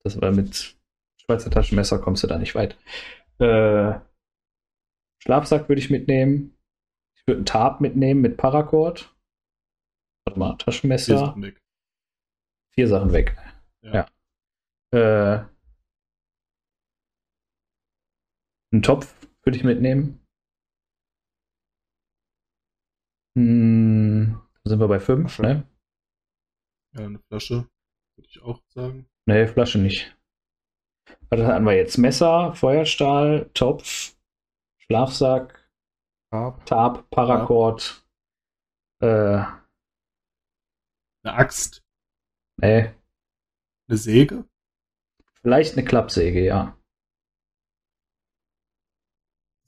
Das 0.03 0.19
war 0.21 0.31
mit 0.31 0.77
Schweizer 1.21 1.51
Taschenmesser 1.51 1.99
kommst 1.99 2.23
du 2.23 2.27
da 2.27 2.37
nicht 2.37 2.55
weit. 2.55 2.77
Äh, 3.39 3.99
Schlafsack 5.21 5.67
würde 5.69 5.81
ich 5.81 5.89
mitnehmen. 5.89 6.57
Ich 7.15 7.27
würde 7.27 7.39
einen 7.39 7.45
Tarp 7.45 7.81
mitnehmen 7.81 8.21
mit 8.21 8.37
Paracord. 8.37 9.13
Warte 10.25 10.39
mal, 10.39 10.51
Vier 10.51 10.57
Taschenmesser. 10.57 11.17
Sachen 11.17 11.43
weg. 11.43 11.61
Vier 12.73 12.87
Sachen 12.87 13.11
weg. 13.13 13.37
Ja. 13.81 14.05
Ja. 14.93 15.39
Äh, 15.39 15.45
einen 18.73 18.81
Topf 18.83 19.15
würde 19.43 19.57
ich 19.57 19.63
mitnehmen. 19.63 20.19
Hm, 23.37 24.39
da 24.63 24.69
sind 24.69 24.79
wir 24.79 24.87
bei 24.87 24.99
fünf, 24.99 25.33
Flasche. 25.35 25.53
ne? 25.57 25.67
Ja, 26.97 27.05
eine 27.05 27.19
Flasche, 27.19 27.69
würde 28.17 28.27
ich 28.29 28.41
auch 28.41 28.61
sagen. 28.69 29.07
Ne, 29.27 29.47
Flasche 29.47 29.79
nicht. 29.79 30.15
Was 31.29 31.39
hatten 31.41 31.65
wir 31.65 31.75
jetzt? 31.75 31.97
Messer, 31.97 32.53
Feuerstahl, 32.55 33.49
Topf, 33.53 34.15
Schlafsack, 34.79 35.69
Tarp. 36.31 36.65
Tarp, 36.65 37.09
Paracord. 37.11 38.05
Äh, 39.01 39.43
Eine 41.23 41.33
Axt, 41.33 41.83
ne, 42.61 42.95
eine 43.89 43.97
Säge. 43.97 44.45
vielleicht 45.41 45.77
eine 45.77 45.85
Klappsäge, 45.85 46.43
ja. 46.43 46.75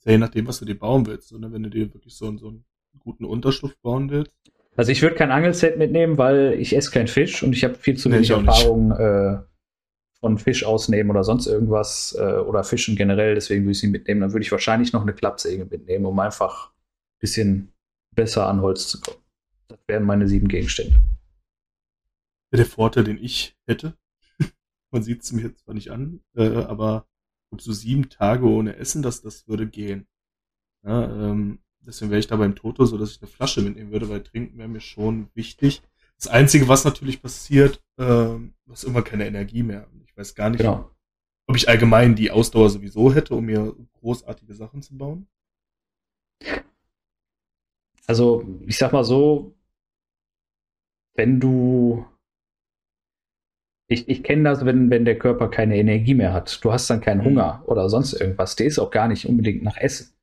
Ja 0.04 0.12
je 0.12 0.18
nachdem, 0.18 0.46
was 0.46 0.58
du 0.58 0.64
dir 0.64 0.78
bauen 0.78 1.06
willst. 1.06 1.32
Oder 1.32 1.52
wenn 1.52 1.62
du 1.62 1.70
dir 1.70 1.92
wirklich 1.94 2.14
so, 2.16 2.26
einen- 2.28 2.38
so 2.38 2.48
einen 2.48 2.64
guten 2.98 3.24
Unterschlupf 3.24 3.76
bauen 3.78 4.10
willst. 4.10 4.34
Also 4.76 4.90
ich 4.90 5.02
würde 5.02 5.16
kein 5.16 5.30
Angelset 5.30 5.78
mitnehmen, 5.78 6.18
weil 6.18 6.54
ich 6.54 6.74
esse 6.74 6.90
keinen 6.90 7.08
Fisch 7.08 7.42
und 7.42 7.52
ich 7.52 7.62
habe 7.64 7.74
viel 7.74 7.96
zu 7.96 8.08
Nee, 8.08 8.16
wenig 8.16 8.30
nicht. 8.30 8.38
Erfahrung 8.48 8.90
äh, 8.92 9.40
von 10.18 10.38
Fisch 10.38 10.64
ausnehmen 10.64 11.10
oder 11.10 11.24
sonst 11.24 11.46
irgendwas 11.46 12.16
äh, 12.18 12.22
oder 12.38 12.64
Fischen 12.64 12.96
generell, 12.96 13.34
deswegen 13.34 13.64
würde 13.64 13.72
ich 13.72 13.80
sie 13.80 13.88
mitnehmen. 13.88 14.20
Dann 14.22 14.32
würde 14.32 14.44
ich 14.44 14.52
wahrscheinlich 14.52 14.92
noch 14.92 15.02
eine 15.02 15.12
Klappsäge 15.14 15.64
mitnehmen, 15.66 16.06
um 16.06 16.18
einfach 16.20 16.70
ein 16.70 17.18
bisschen 17.20 17.72
besser 18.14 18.46
an 18.48 18.60
Holz 18.62 18.88
zu 18.88 19.00
kommen. 19.00 19.22
Das 19.68 19.78
wären 19.86 20.04
meine 20.04 20.26
sieben 20.26 20.48
Gegenstände. 20.48 21.00
Der 22.52 22.66
Vorteil, 22.66 23.04
den 23.04 23.18
ich 23.22 23.56
hätte, 23.66 23.96
man 24.92 25.02
sieht 25.02 25.22
es 25.22 25.32
mir 25.32 25.42
jetzt 25.42 25.64
zwar 25.64 25.74
nicht 25.74 25.90
an, 25.90 26.20
äh, 26.36 26.48
aber 26.64 27.06
ob 27.50 27.60
so 27.60 27.72
sieben 27.72 28.08
Tage 28.08 28.46
ohne 28.46 28.76
Essen, 28.76 29.02
das, 29.02 29.22
das 29.22 29.48
würde 29.48 29.66
gehen. 29.66 30.06
Ja, 30.84 31.04
ähm, 31.30 31.60
deswegen 31.80 32.10
wäre 32.10 32.20
ich 32.20 32.26
da 32.26 32.36
beim 32.36 32.54
Toto 32.56 32.84
so, 32.86 32.98
dass 32.98 33.12
ich 33.12 33.22
eine 33.22 33.30
Flasche 33.30 33.62
mitnehmen 33.62 33.92
würde, 33.92 34.08
weil 34.08 34.22
trinken 34.22 34.58
wäre 34.58 34.68
mir 34.68 34.80
schon 34.80 35.28
wichtig. 35.34 35.82
Das 36.16 36.28
Einzige, 36.28 36.68
was 36.68 36.84
natürlich 36.84 37.20
passiert, 37.22 37.82
ähm, 37.98 38.54
hast 38.68 38.84
immer 38.84 39.02
keine 39.02 39.26
Energie 39.26 39.62
mehr. 39.62 39.88
Ich 40.06 40.16
weiß 40.16 40.34
gar 40.34 40.50
nicht, 40.50 40.60
Genau. 40.60 40.90
ob 41.46 41.56
ich 41.56 41.68
allgemein 41.68 42.14
die 42.14 42.30
Ausdauer 42.30 42.70
sowieso 42.70 43.12
hätte, 43.12 43.34
um 43.34 43.44
mir 43.46 43.74
großartige 43.94 44.54
Sachen 44.54 44.82
zu 44.82 44.96
bauen. 44.96 45.26
Also, 48.06 48.44
ich 48.66 48.76
sag 48.78 48.92
mal 48.92 49.04
so, 49.04 49.54
wenn 51.14 51.40
du. 51.40 52.04
Ich, 53.92 54.08
ich 54.08 54.22
kenne 54.22 54.44
das, 54.44 54.64
wenn, 54.64 54.90
wenn 54.90 55.04
der 55.04 55.18
Körper 55.18 55.48
keine 55.48 55.76
Energie 55.76 56.14
mehr 56.14 56.32
hat. 56.32 56.64
Du 56.64 56.72
hast 56.72 56.88
dann 56.88 57.00
keinen 57.00 57.20
Mhm. 57.20 57.24
Hunger 57.26 57.62
oder 57.66 57.88
sonst 57.88 58.14
irgendwas. 58.14 58.56
Der 58.56 58.66
ist 58.66 58.78
auch 58.78 58.90
gar 58.90 59.08
nicht 59.08 59.26
unbedingt 59.26 59.62
nach 59.62 59.76
Essen. 59.76 60.14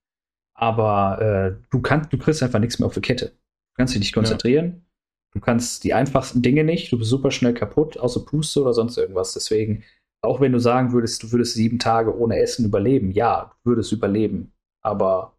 Aber 0.55 1.21
äh, 1.21 1.63
du 1.69 1.81
kannst, 1.81 2.11
du 2.11 2.17
kriegst 2.17 2.43
einfach 2.43 2.59
nichts 2.59 2.79
mehr 2.79 2.87
auf 2.87 2.93
die 2.93 3.01
Kette. 3.01 3.27
Du 3.27 3.75
kannst 3.77 3.93
dich 3.93 3.99
nicht 4.01 4.13
konzentrieren. 4.13 4.85
Du 5.33 5.39
kannst 5.39 5.83
die 5.83 5.93
einfachsten 5.93 6.41
Dinge 6.41 6.63
nicht. 6.63 6.91
Du 6.91 6.97
bist 6.97 7.09
super 7.11 7.31
schnell 7.31 7.53
kaputt, 7.53 7.97
außer 7.97 8.25
Puste 8.25 8.61
oder 8.61 8.73
sonst 8.73 8.97
irgendwas. 8.97 9.33
Deswegen, 9.33 9.83
auch 10.21 10.41
wenn 10.41 10.51
du 10.51 10.59
sagen 10.59 10.91
würdest, 10.91 11.23
du 11.23 11.31
würdest 11.31 11.53
sieben 11.53 11.79
Tage 11.79 12.17
ohne 12.17 12.39
Essen 12.39 12.65
überleben, 12.65 13.11
ja, 13.11 13.53
du 13.63 13.71
würdest 13.71 13.91
überleben. 13.91 14.51
Aber 14.81 15.37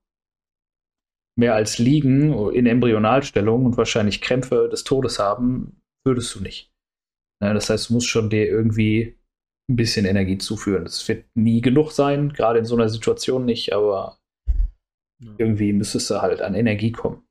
mehr 1.36 1.54
als 1.54 1.78
liegen 1.78 2.32
in 2.52 2.66
Embryonalstellung 2.66 3.66
und 3.66 3.76
wahrscheinlich 3.76 4.20
Krämpfe 4.20 4.68
des 4.70 4.84
Todes 4.84 5.18
haben, 5.18 5.82
würdest 6.04 6.34
du 6.34 6.40
nicht. 6.40 6.69
Ja, 7.42 7.54
das 7.54 7.70
heißt, 7.70 7.88
du 7.88 7.94
musst 7.94 8.08
schon 8.08 8.28
dir 8.30 8.46
irgendwie 8.46 9.18
ein 9.68 9.76
bisschen 9.76 10.04
Energie 10.04 10.38
zuführen. 10.38 10.84
Das 10.84 11.06
wird 11.08 11.24
nie 11.34 11.60
genug 11.60 11.92
sein, 11.92 12.32
gerade 12.32 12.58
in 12.58 12.64
so 12.64 12.74
einer 12.74 12.88
Situation 12.88 13.44
nicht, 13.44 13.72
aber 13.72 14.18
Ja. 15.22 15.34
irgendwie 15.38 15.72
müsstest 15.72 16.10
du 16.10 16.20
halt 16.22 16.42
an 16.42 16.54
Energie 16.54 16.92
kommen. 16.92 17.26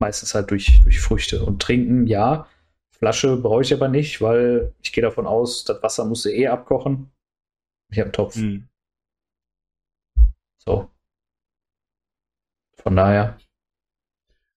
Meistens 0.00 0.34
halt 0.34 0.50
durch, 0.50 0.80
durch 0.82 1.00
Früchte. 1.00 1.44
Und 1.44 1.62
trinken, 1.62 2.06
ja. 2.06 2.48
Flasche 2.92 3.36
brauche 3.36 3.62
ich 3.62 3.72
aber 3.72 3.88
nicht, 3.88 4.20
weil 4.20 4.72
ich 4.82 4.92
gehe 4.92 5.02
davon 5.02 5.26
aus, 5.26 5.64
das 5.64 5.82
Wasser 5.82 6.04
musst 6.04 6.24
du 6.24 6.30
eh 6.30 6.48
abkochen. 6.48 7.10
Ich 7.90 7.98
habe 7.98 8.06
einen 8.06 8.12
Topf. 8.12 8.36
Hm. 8.36 8.68
So. 10.58 10.90
Von 12.76 12.96
daher. 12.96 13.38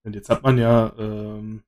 Und 0.04 0.16
jetzt 0.16 0.30
hat 0.30 0.44
man 0.44 0.58
ja, 0.58 0.94
ähm, 0.98 1.64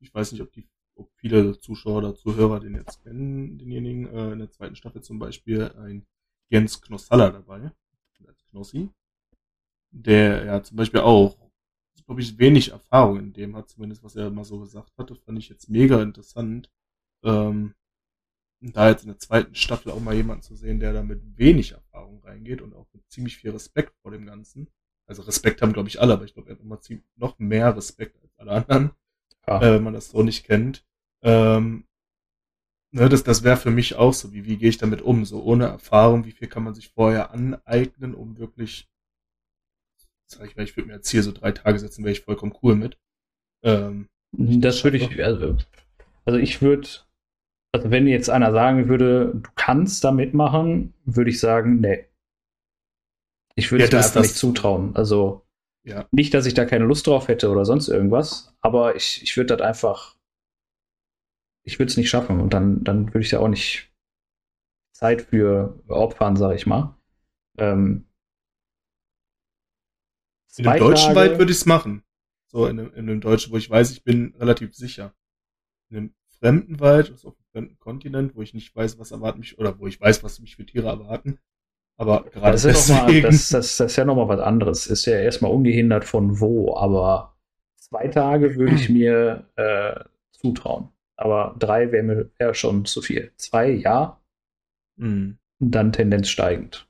ich 0.00 0.12
weiß 0.14 0.32
nicht, 0.32 0.42
ob 0.42 0.52
die, 0.52 0.68
ob 0.96 1.12
viele 1.16 1.58
Zuschauer 1.58 1.98
oder 1.98 2.14
Zuhörer 2.14 2.60
den 2.60 2.74
jetzt 2.74 3.02
kennen, 3.02 3.58
denjenigen, 3.58 4.06
äh, 4.08 4.32
in 4.32 4.38
der 4.40 4.50
zweiten 4.50 4.76
Staffel 4.76 5.02
zum 5.02 5.18
Beispiel 5.18 5.70
ein 5.78 6.06
Jens 6.48 6.80
Knossalla 6.80 7.30
dabei, 7.30 7.72
als 8.26 8.44
Knossi, 8.50 8.90
der 9.90 10.44
ja 10.44 10.62
zum 10.62 10.76
Beispiel 10.76 11.00
auch, 11.00 11.36
glaube 12.06 12.20
ich, 12.20 12.38
wenig 12.38 12.70
Erfahrung 12.70 13.18
in 13.18 13.32
dem 13.32 13.56
hat, 13.56 13.68
zumindest 13.68 14.02
was 14.02 14.16
er 14.16 14.30
mal 14.30 14.44
so 14.44 14.60
gesagt 14.60 14.96
hatte, 14.96 15.16
fand 15.16 15.38
ich 15.38 15.48
jetzt 15.48 15.68
mega 15.68 16.02
interessant. 16.02 16.70
Ähm, 17.24 17.74
da 18.60 18.88
jetzt 18.88 19.02
in 19.02 19.08
der 19.08 19.18
zweiten 19.18 19.54
Staffel 19.54 19.92
auch 19.92 20.00
mal 20.00 20.14
jemanden 20.14 20.42
zu 20.42 20.56
sehen, 20.56 20.80
der 20.80 20.92
da 20.92 21.02
mit 21.02 21.20
wenig 21.36 21.72
Erfahrung 21.72 22.20
reingeht 22.24 22.62
und 22.62 22.74
auch 22.74 22.86
mit 22.92 23.08
ziemlich 23.10 23.36
viel 23.36 23.50
Respekt 23.50 23.94
vor 24.02 24.10
dem 24.10 24.24
Ganzen. 24.24 24.68
Also 25.06 25.22
Respekt 25.22 25.62
haben, 25.62 25.72
glaube 25.72 25.88
ich, 25.88 26.00
alle, 26.00 26.14
aber 26.14 26.24
ich 26.24 26.34
glaube, 26.34 26.48
er 26.48 26.56
hat 26.56 26.62
immer 26.62 26.80
noch 27.16 27.38
mehr 27.38 27.76
Respekt 27.76 28.20
als 28.22 28.38
alle 28.38 28.52
anderen, 28.52 28.90
Ja. 29.48 29.60
äh, 29.62 29.74
wenn 29.74 29.82
man 29.84 29.94
das 29.94 30.10
so 30.10 30.22
nicht 30.22 30.44
kennt. 30.44 30.84
Ähm, 31.22 31.84
ne, 32.92 33.08
das 33.08 33.22
das 33.24 33.42
wäre 33.44 33.56
für 33.56 33.70
mich 33.70 33.94
auch 33.96 34.12
so, 34.12 34.32
wie, 34.32 34.44
wie 34.44 34.56
gehe 34.56 34.68
ich 34.68 34.78
damit 34.78 35.02
um? 35.02 35.24
So 35.24 35.42
ohne 35.42 35.66
Erfahrung, 35.66 36.24
wie 36.24 36.32
viel 36.32 36.48
kann 36.48 36.64
man 36.64 36.74
sich 36.74 36.88
vorher 36.90 37.30
aneignen, 37.30 38.14
um 38.14 38.38
wirklich, 38.38 38.88
sag 40.26 40.46
ich 40.48 40.56
mal, 40.56 40.62
ich 40.64 40.76
würde 40.76 40.88
mir 40.88 40.94
jetzt 40.96 41.10
hier 41.10 41.22
so 41.22 41.32
drei 41.32 41.52
Tage 41.52 41.78
setzen, 41.78 42.04
wäre 42.04 42.12
ich 42.12 42.22
vollkommen 42.22 42.54
cool 42.62 42.74
mit. 42.74 42.98
Ähm, 43.64 44.08
Das 44.32 44.82
würde 44.84 44.96
ich, 44.98 45.22
also, 45.24 45.56
also 46.24 46.38
ich 46.38 46.60
würde, 46.60 46.88
also 47.72 47.90
wenn 47.90 48.06
jetzt 48.08 48.30
einer 48.30 48.52
sagen 48.52 48.88
würde, 48.88 49.32
du 49.34 49.50
kannst 49.54 50.02
da 50.04 50.10
mitmachen, 50.12 50.92
würde 51.04 51.30
ich 51.30 51.38
sagen, 51.40 51.80
nee. 51.80 52.06
Ich 53.54 53.70
würde 53.72 53.84
Ja, 53.84 53.86
es 53.86 53.92
mir 53.92 53.98
das- 53.98 54.06
einfach 54.08 54.20
das- 54.22 54.28
nicht 54.30 54.36
zutrauen. 54.38 54.94
Also 54.96 55.45
ja. 55.86 56.06
nicht, 56.10 56.34
dass 56.34 56.46
ich 56.46 56.54
da 56.54 56.64
keine 56.64 56.84
Lust 56.84 57.06
drauf 57.06 57.28
hätte 57.28 57.50
oder 57.50 57.64
sonst 57.64 57.88
irgendwas, 57.88 58.54
aber 58.60 58.96
ich, 58.96 59.22
ich 59.22 59.36
würde 59.36 59.56
das 59.56 59.66
einfach, 59.66 60.16
ich 61.64 61.78
würde 61.78 61.90
es 61.90 61.96
nicht 61.96 62.10
schaffen 62.10 62.40
und 62.40 62.52
dann, 62.52 62.84
dann 62.84 63.08
würde 63.08 63.20
ich 63.20 63.30
da 63.30 63.38
auch 63.40 63.48
nicht 63.48 63.92
Zeit 64.92 65.22
für 65.22 65.82
opfern, 65.88 66.36
sag 66.36 66.54
ich 66.54 66.66
mal. 66.66 66.96
Ähm, 67.58 68.06
In 70.58 70.64
dem 70.64 70.78
deutschen 70.78 71.14
Tage- 71.14 71.16
Wald 71.16 71.38
würde 71.38 71.52
ich 71.52 71.58
es 71.58 71.66
machen. 71.66 72.02
So 72.46 72.66
in 72.66 72.78
dem, 72.78 72.94
in 72.94 73.06
dem 73.06 73.20
deutschen, 73.20 73.52
wo 73.52 73.56
ich 73.56 73.68
weiß, 73.68 73.90
ich 73.90 74.04
bin 74.04 74.34
relativ 74.38 74.74
sicher. 74.74 75.14
In 75.90 75.96
einem 75.96 76.14
fremden 76.38 76.80
Wald, 76.80 77.10
also 77.10 77.28
auf 77.28 77.34
einem 77.36 77.46
fremden 77.52 77.78
Kontinent, 77.78 78.34
wo 78.34 78.42
ich 78.42 78.54
nicht 78.54 78.74
weiß, 78.74 78.98
was 78.98 79.10
erwartet 79.10 79.40
mich, 79.40 79.58
oder 79.58 79.78
wo 79.78 79.86
ich 79.86 80.00
weiß, 80.00 80.22
was 80.22 80.40
mich 80.40 80.56
für 80.56 80.64
Tiere 80.64 80.88
erwarten. 80.88 81.38
Aber 81.98 82.24
Ja, 82.24 82.30
gerade 82.30 82.52
das, 82.52 82.64
ist 82.64 82.88
noch 82.90 83.06
mal, 83.06 83.22
das, 83.22 83.48
das, 83.48 83.76
das 83.76 83.92
ist 83.92 83.96
ja 83.96 84.04
nochmal 84.04 84.28
was 84.28 84.40
anderes. 84.40 84.86
Ist 84.86 85.06
ja 85.06 85.18
erstmal 85.18 85.52
ungehindert 85.52 86.04
von 86.04 86.40
wo, 86.40 86.76
aber 86.76 87.36
zwei 87.76 88.08
Tage 88.08 88.56
würde 88.56 88.74
ich 88.74 88.88
mir 88.88 89.48
äh, 89.56 90.04
zutrauen. 90.32 90.88
Aber 91.16 91.54
drei 91.58 91.92
wäre 91.92 92.02
mir 92.02 92.30
wär 92.38 92.54
schon 92.54 92.84
zu 92.84 93.00
viel. 93.00 93.32
Zwei, 93.36 93.70
ja. 93.70 94.20
Mhm. 94.98 95.38
dann 95.58 95.92
Tendenz 95.92 96.28
steigend. 96.28 96.88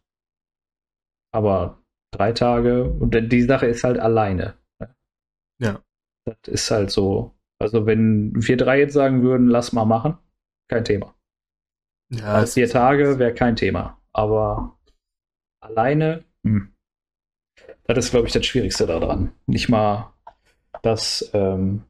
Aber 1.32 1.82
drei 2.12 2.32
Tage, 2.32 2.84
und 2.84 3.14
die 3.14 3.42
Sache 3.42 3.66
ist 3.66 3.84
halt 3.84 3.98
alleine. 3.98 4.54
Ja. 5.60 5.82
Das 6.24 6.36
ist 6.46 6.70
halt 6.70 6.90
so. 6.90 7.34
Also, 7.58 7.86
wenn 7.86 8.32
wir 8.34 8.56
drei 8.56 8.80
jetzt 8.80 8.92
sagen 8.94 9.22
würden, 9.22 9.48
lass 9.48 9.72
mal 9.72 9.84
machen, 9.84 10.18
kein 10.68 10.84
Thema. 10.84 11.14
Ja, 12.10 12.44
Vier 12.46 12.68
Tage 12.68 13.18
wäre 13.18 13.34
kein 13.34 13.56
Thema. 13.56 14.00
Aber 14.12 14.75
alleine, 15.66 16.24
hm. 16.44 16.72
das 17.84 17.98
ist, 17.98 18.10
glaube 18.10 18.26
ich, 18.26 18.32
das 18.32 18.46
Schwierigste 18.46 18.86
daran. 18.86 19.32
Nicht 19.46 19.68
mal, 19.68 20.12
dass, 20.82 21.30
ähm, 21.34 21.82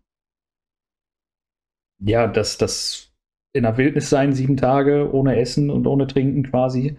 ja, 1.99 2.27
dass 2.27 2.59
das 2.59 3.13
in 3.53 3.63
der 3.63 3.77
Wildnis 3.77 4.11
sein, 4.11 4.35
sieben 4.35 4.57
Tage 4.57 5.11
ohne 5.13 5.39
Essen 5.39 5.71
und 5.71 5.87
ohne 5.87 6.07
Trinken 6.07 6.43
quasi, 6.43 6.99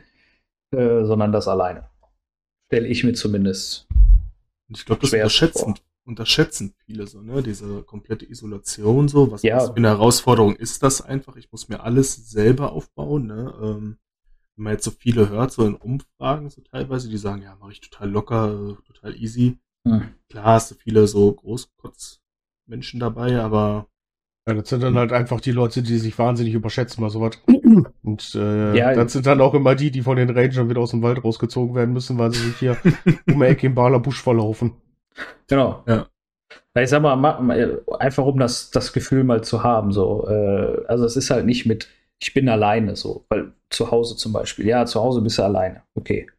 äh, 0.72 1.03
sondern 1.03 1.31
das 1.31 1.48
alleine. 1.48 1.89
Stelle 2.67 2.88
ich 2.88 3.03
mir 3.03 3.13
zumindest. 3.13 3.88
Und 4.67 4.77
ich 4.77 4.86
glaube, 4.86 5.01
das 5.01 5.13
unterschätzen, 5.13 5.75
vor. 5.75 5.86
unterschätzen 6.05 6.74
viele 6.86 7.07
so, 7.07 7.22
ne? 7.22 7.41
Diese 7.41 7.84
komplette 7.84 8.29
Isolation 8.29 9.07
so. 9.07 9.31
Was, 9.31 9.43
Ja. 9.43 9.57
was 9.57 9.69
für 9.69 9.77
eine 9.77 9.89
Herausforderung 9.89 10.55
ist 10.55 10.84
das 10.84 11.01
einfach? 11.01 11.36
Ich 11.38 11.51
muss 11.51 11.69
mir 11.69 11.84
alles 11.84 12.29
selber 12.29 12.74
aufbauen, 12.74 13.27
ne? 13.27 13.53
Ähm, 13.62 13.98
wenn 14.58 14.64
man 14.64 14.74
jetzt 14.74 14.84
so 14.86 14.92
viele 14.92 15.30
hört, 15.30 15.52
so 15.52 15.66
in 15.66 15.76
Umfragen 15.76 16.50
so 16.50 16.62
teilweise, 16.62 17.10
die 17.10 17.18
sagen, 17.18 17.42
ja, 17.44 17.56
mache 17.60 17.72
ich 17.72 17.82
total 17.82 18.10
locker, 18.10 18.78
total 18.86 19.16
easy. 19.16 19.58
Hm. 19.88 20.02
Klar 20.30 20.46
hast 20.46 20.72
du 20.72 20.76
viele 20.76 21.08
so 21.08 21.32
Großkotzmenschen 21.34 23.00
dabei, 23.00 23.40
aber 23.40 23.88
Ja, 24.48 24.54
das 24.54 24.70
sind 24.70 24.82
dann 24.84 24.96
halt 24.98 25.12
einfach 25.14 25.42
die 25.42 25.52
Leute, 25.52 25.82
die 25.84 25.98
sich 25.98 26.18
wahnsinnig 26.18 26.54
überschätzen 26.54 27.02
bei 27.04 27.10
sowas. 27.10 27.38
Und 28.04 28.36
äh, 28.36 28.78
Ja. 28.78 28.94
das 28.94 29.14
sind 29.14 29.26
dann 29.26 29.42
auch 29.42 29.54
immer 29.54 29.76
die, 29.76 29.92
die 29.92 30.02
von 30.02 30.18
den 30.18 30.30
Rangern 30.30 30.70
wieder 30.70 30.82
aus 30.82 30.92
dem 30.92 31.02
Wald 31.02 31.24
rausgezogen 31.24 31.76
werden 31.76 31.94
müssen, 31.94 32.18
weil 32.18 32.34
sie 32.34 32.44
sich 32.48 32.58
hier 32.58 32.78
um 33.28 33.40
die 33.40 33.46
Ecke 33.46 33.68
im 33.68 33.76
Baler 33.76 34.00
Busch 34.00 34.22
verlaufen. 34.22 34.74
Genau. 35.48 35.84
Ja. 35.88 36.08
Ich 36.80 36.90
sag 36.90 37.02
mal, 37.02 37.16
ma- 37.16 37.40
ma- 37.42 37.56
einfach 38.00 38.26
um 38.26 38.40
das, 38.40 38.72
das 38.72 38.94
Gefühl 38.94 39.24
mal 39.24 39.44
zu 39.44 39.64
haben, 39.64 39.92
so. 39.92 40.28
Äh, 40.30 40.86
also 40.88 41.06
es 41.06 41.16
ist 41.18 41.30
halt 41.30 41.46
nicht 41.46 41.66
mit, 41.66 41.90
ich 42.22 42.34
bin 42.34 42.50
alleine 42.50 42.96
so, 42.96 43.26
weil 43.30 43.54
zu 43.70 43.92
Hause 43.92 44.16
zum 44.16 44.34
Beispiel, 44.34 44.68
ja, 44.68 44.86
zu 44.86 45.02
Hause 45.02 45.22
bist 45.22 45.38
du 45.38 45.44
alleine, 45.44 45.84
okay. 45.96 46.30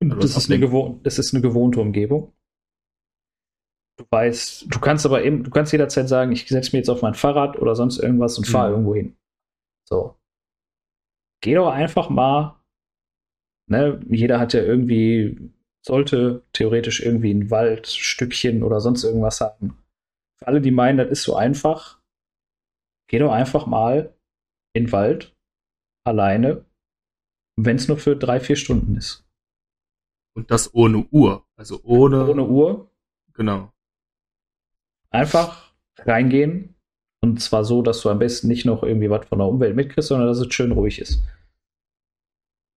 Das 0.00 0.36
ist, 0.36 0.50
eine 0.50 0.98
das 1.02 1.18
ist 1.18 1.32
eine 1.32 1.40
gewohnte 1.40 1.80
Umgebung. 1.80 2.32
Du 3.98 4.04
weißt, 4.10 4.66
du 4.68 4.80
kannst 4.80 5.06
aber 5.06 5.24
eben, 5.24 5.44
du 5.44 5.50
kannst 5.50 5.72
jederzeit 5.72 6.08
sagen, 6.08 6.32
ich 6.32 6.46
setze 6.48 6.72
mir 6.72 6.78
jetzt 6.78 6.90
auf 6.90 7.02
mein 7.02 7.14
Fahrrad 7.14 7.58
oder 7.58 7.74
sonst 7.76 7.98
irgendwas 7.98 8.36
und 8.36 8.46
fahre 8.46 8.70
Mhm. 8.70 8.74
irgendwo 8.74 8.94
hin. 8.94 9.16
So. 9.88 10.16
Geh 11.42 11.54
doch 11.54 11.70
einfach 11.70 12.10
mal, 12.10 12.60
ne, 13.70 14.00
jeder 14.10 14.40
hat 14.40 14.52
ja 14.52 14.62
irgendwie, 14.62 15.52
sollte 15.86 16.42
theoretisch 16.52 17.00
irgendwie 17.00 17.32
ein 17.32 17.50
Waldstückchen 17.50 18.62
oder 18.62 18.80
sonst 18.80 19.04
irgendwas 19.04 19.40
haben. 19.40 19.78
Für 20.38 20.48
alle, 20.48 20.60
die 20.60 20.72
meinen, 20.72 20.98
das 20.98 21.10
ist 21.10 21.22
so 21.22 21.36
einfach, 21.36 22.00
geh 23.08 23.18
doch 23.20 23.32
einfach 23.32 23.66
mal 23.66 24.12
in 24.74 24.84
den 24.86 24.92
Wald, 24.92 25.34
alleine, 26.04 26.64
wenn 27.56 27.76
es 27.76 27.88
nur 27.88 27.96
für 27.96 28.16
drei, 28.16 28.40
vier 28.40 28.56
Stunden 28.56 28.96
ist. 28.96 29.24
und 30.36 30.50
das 30.50 30.74
ohne 30.74 31.06
Uhr. 31.10 31.46
Also 31.56 31.80
ohne, 31.84 32.28
Ohne 32.28 32.44
Uhr, 32.44 32.90
genau. 33.32 33.72
einfach 35.10 35.72
reingehen. 35.98 36.74
Und 37.22 37.40
zwar 37.40 37.64
so, 37.64 37.80
dass 37.80 38.02
du 38.02 38.10
am 38.10 38.18
besten 38.18 38.48
nicht 38.48 38.66
noch 38.66 38.82
irgendwie 38.82 39.08
was 39.08 39.26
von 39.26 39.38
der 39.38 39.48
Umwelt 39.48 39.76
mitkriegst, 39.76 40.08
sondern 40.08 40.28
dass 40.28 40.38
es 40.38 40.52
schön 40.52 40.72
ruhig 40.72 40.98
ist. 40.98 41.22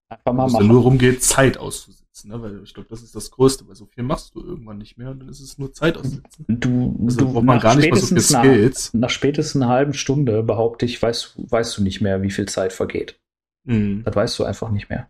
Einfach 0.10 0.34
mal 0.34 0.44
Wo 0.44 0.48
es 0.48 0.54
machen. 0.54 0.68
nur 0.68 0.82
rumgeht, 0.84 1.22
Zeit 1.24 1.58
auszusitzen, 1.58 2.30
ne? 2.32 2.42
Weil 2.42 2.64
ich 2.64 2.74
glaube, 2.74 2.88
das 2.90 3.02
ist 3.04 3.14
das 3.14 3.30
Größte, 3.30 3.68
weil 3.68 3.76
so 3.76 3.86
viel 3.88 4.04
machst 4.04 4.34
du 4.36 4.42
irgendwann 4.42 4.78
nicht 4.78 4.98
mehr 4.98 5.10
und 5.12 5.20
dann 5.20 5.28
ist 5.30 5.42
es 5.42 5.58
nur 5.58 5.74
Zeit 5.74 5.98
aussitzen. 5.98 6.46
Du, 6.48 6.98
Also 7.06 7.20
du 7.20 7.34
braucht 7.34 7.44
man 7.44 7.58
nach 7.58 7.64
gar 7.64 7.76
nicht 7.76 7.90
mal 7.90 7.98
so 8.00 8.06
viel 8.08 8.22
spätestens 8.22 8.32
nach, 8.32 8.44
Skills. 8.44 8.94
nach 8.94 9.10
spätestens 9.10 9.62
einer 9.62 9.72
halben 9.72 9.94
Stunde, 9.94 10.44
behaupte 10.44 10.86
ich, 10.86 11.02
weißt, 11.02 11.34
weißt 11.52 11.78
du 11.78 11.84
nicht 11.84 12.00
mehr, 12.00 12.22
wie 12.22 12.32
viel 12.32 12.48
Zeit 12.48 12.72
vergeht. 12.72 13.20
Mhm. 13.66 14.04
Das 14.06 14.16
weißt 14.16 14.40
du 14.40 14.46
einfach 14.46 14.70
nicht 14.72 14.90
mehr. 14.90 15.10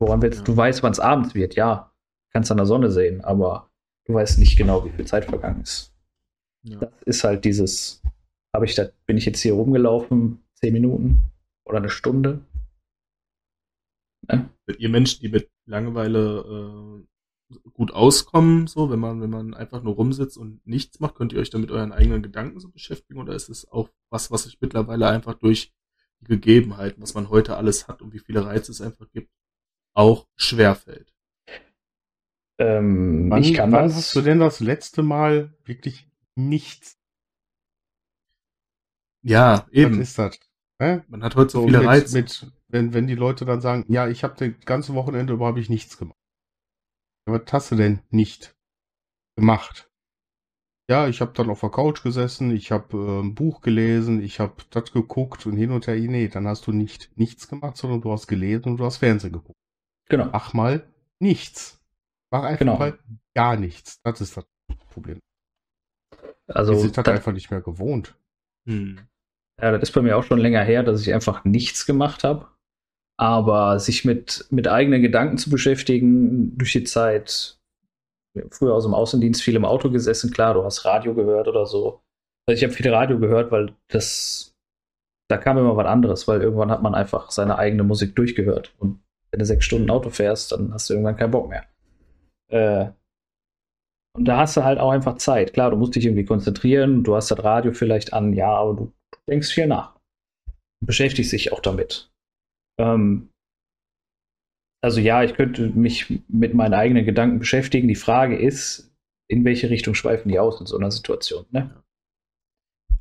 Woran 0.00 0.20
willst 0.22 0.40
Ja. 0.40 0.44
du 0.44 0.56
weißt, 0.56 0.82
wann 0.82 0.92
es 0.92 0.98
abends 1.00 1.34
wird, 1.36 1.54
ja. 1.54 1.92
Kannst 2.32 2.50
an 2.50 2.56
der 2.56 2.66
Sonne 2.66 2.90
sehen, 2.90 3.20
aber 3.22 3.70
du 4.06 4.14
weißt 4.14 4.40
nicht 4.40 4.56
genau, 4.56 4.84
wie 4.84 4.90
viel 4.90 5.04
Zeit 5.06 5.26
vergangen 5.26 5.60
ist. 5.60 5.92
Ja. 6.64 6.78
Das 6.80 6.90
ist 7.06 7.22
halt 7.24 7.44
dieses, 7.44 8.02
habe 8.52 8.64
ich 8.64 8.74
da, 8.74 8.86
bin 9.06 9.16
ich 9.18 9.24
jetzt 9.26 9.40
hier 9.40 9.52
rumgelaufen, 9.54 10.40
zehn 10.54 10.72
Minuten 10.72 11.26
oder 11.64 11.78
eine 11.78 11.90
Stunde? 11.90 12.40
Ihr 14.78 14.88
Menschen, 14.88 15.20
die 15.20 15.28
mit 15.28 15.50
Langeweile 15.66 17.04
äh, 17.54 17.58
gut 17.72 17.92
auskommen, 17.92 18.66
so, 18.66 18.90
wenn 18.90 18.98
man, 18.98 19.20
wenn 19.20 19.30
man 19.30 19.54
einfach 19.54 19.82
nur 19.82 19.94
rumsitzt 19.94 20.38
und 20.38 20.66
nichts 20.66 21.00
macht, 21.00 21.14
könnt 21.16 21.32
ihr 21.32 21.40
euch 21.40 21.50
dann 21.50 21.60
mit 21.60 21.70
euren 21.70 21.92
eigenen 21.92 22.22
Gedanken 22.22 22.60
so 22.60 22.68
beschäftigen 22.70 23.20
oder 23.20 23.34
ist 23.34 23.48
es 23.50 23.68
auch 23.70 23.90
was, 24.10 24.30
was 24.30 24.44
sich 24.44 24.58
mittlerweile 24.60 25.08
einfach 25.08 25.34
durch 25.34 25.72
die 26.20 26.26
Gegebenheiten, 26.26 27.02
was 27.02 27.14
man 27.14 27.28
heute 27.30 27.56
alles 27.56 27.88
hat 27.88 28.00
und 28.02 28.12
wie 28.14 28.20
viele 28.20 28.44
Reize 28.44 28.72
es 28.72 28.80
einfach 28.80 29.10
gibt, 29.12 29.30
auch 29.94 30.26
schwerfällt? 30.36 31.12
Ähm, 32.58 33.30
Wann, 33.30 33.42
ich 33.42 33.54
kann 33.54 33.72
wann 33.72 33.84
das. 33.88 33.96
hast 33.96 34.14
du 34.16 34.20
denn 34.20 34.38
das 34.38 34.60
letzte 34.60 35.02
Mal 35.02 35.54
wirklich 35.64 36.08
nichts? 36.36 36.98
Ja, 39.22 39.64
Was 39.66 39.72
eben. 39.72 40.00
ist 40.00 40.18
das? 40.18 40.38
Man 41.08 41.22
hat 41.22 41.36
heute 41.36 41.50
so 41.52 41.60
So 41.60 41.66
viele 41.66 41.78
mit, 41.78 41.86
Reize. 41.86 42.18
mit 42.18 42.52
wenn, 42.72 42.94
wenn 42.94 43.06
die 43.06 43.14
Leute 43.14 43.44
dann 43.44 43.60
sagen, 43.60 43.84
ja, 43.88 44.08
ich 44.08 44.24
habe 44.24 44.34
das 44.36 44.64
ganze 44.64 44.94
Wochenende 44.94 45.34
über 45.34 45.46
habe 45.46 45.60
ich 45.60 45.68
nichts 45.68 45.98
gemacht. 45.98 46.16
Ja, 47.28 47.34
was 47.34 47.52
hast 47.52 47.70
du 47.70 47.76
denn 47.76 48.00
nicht 48.10 48.56
gemacht? 49.36 49.88
Ja, 50.90 51.06
ich 51.06 51.20
habe 51.20 51.32
dann 51.32 51.48
auf 51.48 51.60
der 51.60 51.70
Couch 51.70 52.02
gesessen, 52.02 52.50
ich 52.50 52.72
habe 52.72 52.96
äh, 52.96 53.20
ein 53.22 53.34
Buch 53.34 53.60
gelesen, 53.60 54.22
ich 54.22 54.40
habe 54.40 54.56
das 54.70 54.92
geguckt 54.92 55.46
und 55.46 55.56
hin 55.56 55.70
und 55.70 55.86
her. 55.86 55.94
Nee, 55.96 56.28
dann 56.28 56.48
hast 56.48 56.66
du 56.66 56.72
nicht 56.72 57.16
nichts 57.16 57.48
gemacht, 57.48 57.76
sondern 57.76 58.00
du 58.00 58.10
hast 58.10 58.26
gelesen 58.26 58.64
und 58.64 58.76
du 58.78 58.84
hast 58.84 58.96
Fernsehen 58.96 59.32
geguckt. 59.32 59.56
Genau. 60.08 60.28
Mach 60.32 60.52
mal 60.52 60.86
nichts. 61.20 61.80
Mach 62.30 62.42
einfach 62.42 62.58
Genau. 62.58 62.78
mal 62.78 62.98
gar 63.34 63.56
nichts. 63.56 64.00
Das 64.02 64.20
ist 64.20 64.36
das 64.36 64.44
Problem. 64.90 65.20
Also, 66.48 66.74
Die 66.74 66.80
sind 66.80 66.96
das 66.96 67.04
das, 67.04 67.14
einfach 67.14 67.32
nicht 67.32 67.50
mehr 67.50 67.60
gewohnt. 67.60 68.18
Hm. 68.66 68.98
ja, 69.60 69.72
das 69.72 69.82
ist 69.82 69.92
bei 69.92 70.02
mir 70.02 70.16
auch 70.16 70.24
schon 70.24 70.38
länger 70.38 70.62
her, 70.62 70.82
dass 70.82 71.00
ich 71.00 71.14
einfach 71.14 71.44
nichts 71.44 71.86
gemacht 71.86 72.24
habe. 72.24 72.51
Aber 73.22 73.78
sich 73.78 74.04
mit, 74.04 74.46
mit 74.50 74.66
eigenen 74.66 75.00
Gedanken 75.00 75.38
zu 75.38 75.48
beschäftigen 75.48 76.58
durch 76.58 76.72
die 76.72 76.82
Zeit, 76.82 77.56
früher 78.50 78.74
aus 78.74 78.82
dem 78.82 78.94
Außendienst 78.94 79.40
viel 79.40 79.54
im 79.54 79.64
Auto 79.64 79.90
gesessen, 79.90 80.32
klar, 80.32 80.54
du 80.54 80.64
hast 80.64 80.84
Radio 80.84 81.14
gehört 81.14 81.46
oder 81.46 81.64
so. 81.64 82.00
Also 82.48 82.56
ich 82.56 82.64
habe 82.64 82.72
viel 82.72 82.92
Radio 82.92 83.20
gehört, 83.20 83.52
weil 83.52 83.76
das, 83.86 84.56
da 85.30 85.36
kam 85.36 85.56
immer 85.56 85.76
was 85.76 85.86
anderes, 85.86 86.26
weil 86.26 86.42
irgendwann 86.42 86.72
hat 86.72 86.82
man 86.82 86.96
einfach 86.96 87.30
seine 87.30 87.58
eigene 87.58 87.84
Musik 87.84 88.16
durchgehört. 88.16 88.74
Und 88.80 89.00
wenn 89.30 89.38
du 89.38 89.44
sechs 89.44 89.66
Stunden 89.66 89.90
Auto 89.90 90.10
fährst, 90.10 90.50
dann 90.50 90.74
hast 90.74 90.90
du 90.90 90.94
irgendwann 90.94 91.16
keinen 91.16 91.30
Bock 91.30 91.48
mehr. 91.48 91.64
Äh, 92.50 92.90
und 94.18 94.24
da 94.24 94.38
hast 94.38 94.56
du 94.56 94.64
halt 94.64 94.80
auch 94.80 94.90
einfach 94.90 95.18
Zeit. 95.18 95.52
Klar, 95.52 95.70
du 95.70 95.76
musst 95.76 95.94
dich 95.94 96.06
irgendwie 96.06 96.24
konzentrieren, 96.24 97.04
du 97.04 97.14
hast 97.14 97.30
das 97.30 97.44
Radio 97.44 97.72
vielleicht 97.72 98.14
an, 98.14 98.32
ja, 98.32 98.52
aber 98.52 98.74
du 98.74 98.92
denkst 99.30 99.52
viel 99.52 99.68
nach. 99.68 99.94
Beschäftigst 100.84 101.30
dich 101.30 101.52
auch 101.52 101.60
damit. 101.60 102.11
Ähm, 102.82 103.28
also 104.82 105.00
ja, 105.00 105.22
ich 105.22 105.34
könnte 105.34 105.68
mich 105.68 106.22
mit 106.28 106.54
meinen 106.54 106.74
eigenen 106.74 107.04
Gedanken 107.04 107.38
beschäftigen. 107.38 107.86
Die 107.88 107.94
Frage 107.94 108.36
ist, 108.36 108.92
in 109.28 109.44
welche 109.44 109.70
Richtung 109.70 109.94
schweifen 109.94 110.28
die 110.28 110.38
aus 110.40 110.60
in 110.60 110.66
so 110.66 110.76
einer 110.76 110.90
Situation. 110.90 111.46
Ne? 111.50 111.82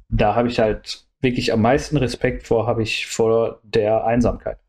Da 0.09 0.35
habe 0.35 0.47
ich 0.47 0.59
halt 0.59 1.07
wirklich 1.21 1.51
am 1.51 1.61
meisten 1.61 1.97
Respekt 1.97 2.43
vor, 2.43 2.67
habe 2.67 2.83
ich 2.83 3.07
vor 3.07 3.59
der 3.63 4.05
Einsamkeit. 4.05 4.59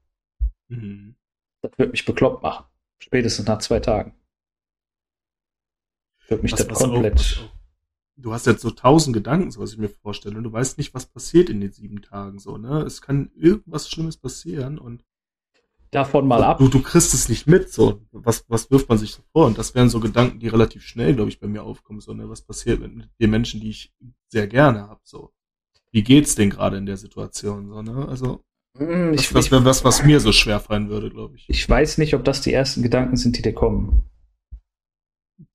Mhm. 0.68 1.16
Das 1.62 1.78
wird 1.78 1.92
mich 1.92 2.04
bekloppt 2.04 2.42
machen. 2.42 2.64
Spätestens 3.02 3.46
nach 3.46 3.58
zwei 3.58 3.80
Tagen. 3.80 4.14
Wird 6.28 6.42
mich 6.42 6.52
Was- 6.52 6.60
das 6.66 6.70
was 6.70 6.78
komplett. 6.78 7.20
auch- 7.40 7.61
Du 8.22 8.32
hast 8.32 8.46
jetzt 8.46 8.62
so 8.62 8.70
tausend 8.70 9.14
Gedanken, 9.14 9.50
so 9.50 9.60
was 9.60 9.72
ich 9.72 9.78
mir 9.78 9.88
vorstelle, 9.88 10.38
und 10.38 10.44
du 10.44 10.52
weißt 10.52 10.78
nicht, 10.78 10.94
was 10.94 11.06
passiert 11.06 11.50
in 11.50 11.60
den 11.60 11.72
sieben 11.72 12.02
Tagen, 12.02 12.38
so, 12.38 12.56
ne? 12.56 12.82
Es 12.82 13.02
kann 13.02 13.30
irgendwas 13.34 13.90
Schlimmes 13.90 14.16
passieren 14.16 14.78
und 14.78 15.04
davon 15.90 16.26
mal 16.26 16.42
ab. 16.44 16.58
du, 16.58 16.68
du 16.68 16.80
kriegst 16.82 17.14
es 17.14 17.28
nicht 17.28 17.46
mit, 17.46 17.72
so. 17.72 18.00
Was, 18.12 18.44
was 18.48 18.70
wirft 18.70 18.88
man 18.88 18.98
sich 18.98 19.12
so 19.12 19.22
vor? 19.32 19.46
Und 19.46 19.58
das 19.58 19.74
wären 19.74 19.88
so 19.88 19.98
Gedanken, 19.98 20.38
die 20.38 20.48
relativ 20.48 20.84
schnell, 20.84 21.14
glaube 21.14 21.30
ich, 21.30 21.40
bei 21.40 21.48
mir 21.48 21.64
aufkommen, 21.64 22.00
so, 22.00 22.14
ne? 22.14 22.28
Was 22.28 22.42
passiert 22.42 22.80
mit 22.80 23.08
den 23.20 23.30
Menschen, 23.30 23.60
die 23.60 23.70
ich 23.70 23.92
sehr 24.28 24.46
gerne 24.46 24.88
habe, 24.88 25.00
so. 25.02 25.32
Wie 25.90 26.04
geht's 26.04 26.36
denen 26.36 26.50
gerade 26.50 26.76
in 26.76 26.86
der 26.86 26.96
Situation, 26.96 27.68
so, 27.68 27.82
ne? 27.82 28.08
Also, 28.08 28.44
das, 28.74 29.20
ich, 29.20 29.28
das 29.30 29.46
ich, 29.46 29.52
wäre 29.52 29.64
was, 29.64 29.84
was 29.84 30.04
mir 30.04 30.20
so 30.20 30.32
schwer 30.32 30.60
fallen 30.60 30.88
würde, 30.88 31.10
glaube 31.10 31.36
ich. 31.36 31.44
ich 31.48 31.68
weiß 31.68 31.98
nicht, 31.98 32.14
ob 32.14 32.24
das 32.24 32.40
die 32.40 32.52
ersten 32.52 32.82
Gedanken 32.82 33.16
sind, 33.16 33.36
die 33.36 33.42
dir 33.42 33.52
kommen. 33.52 34.08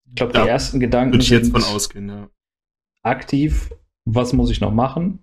Ich 0.06 0.16
glaube, 0.16 0.34
die 0.34 0.48
ersten 0.48 0.80
Gedanken 0.80 1.14
Würde 1.14 1.24
ich 1.24 1.30
jetzt 1.30 1.46
sind 1.46 1.60
von 1.60 1.64
ausgehen, 1.64 2.10
ja. 2.10 2.30
Aktiv, 3.08 3.74
was 4.06 4.34
muss 4.34 4.50
ich 4.52 4.62
noch 4.62 4.74
machen? 4.74 5.20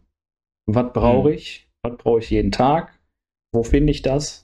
Was 0.67 0.93
brauche 0.93 1.29
Mhm. 1.29 1.35
ich? 1.35 1.69
Was 1.83 1.97
brauche 1.99 2.19
ich 2.21 2.31
jeden 2.31 2.53
Tag? 2.53 2.99
Wo 3.53 3.63
finde 3.63 3.91
ich 3.93 4.03
das? 4.03 4.43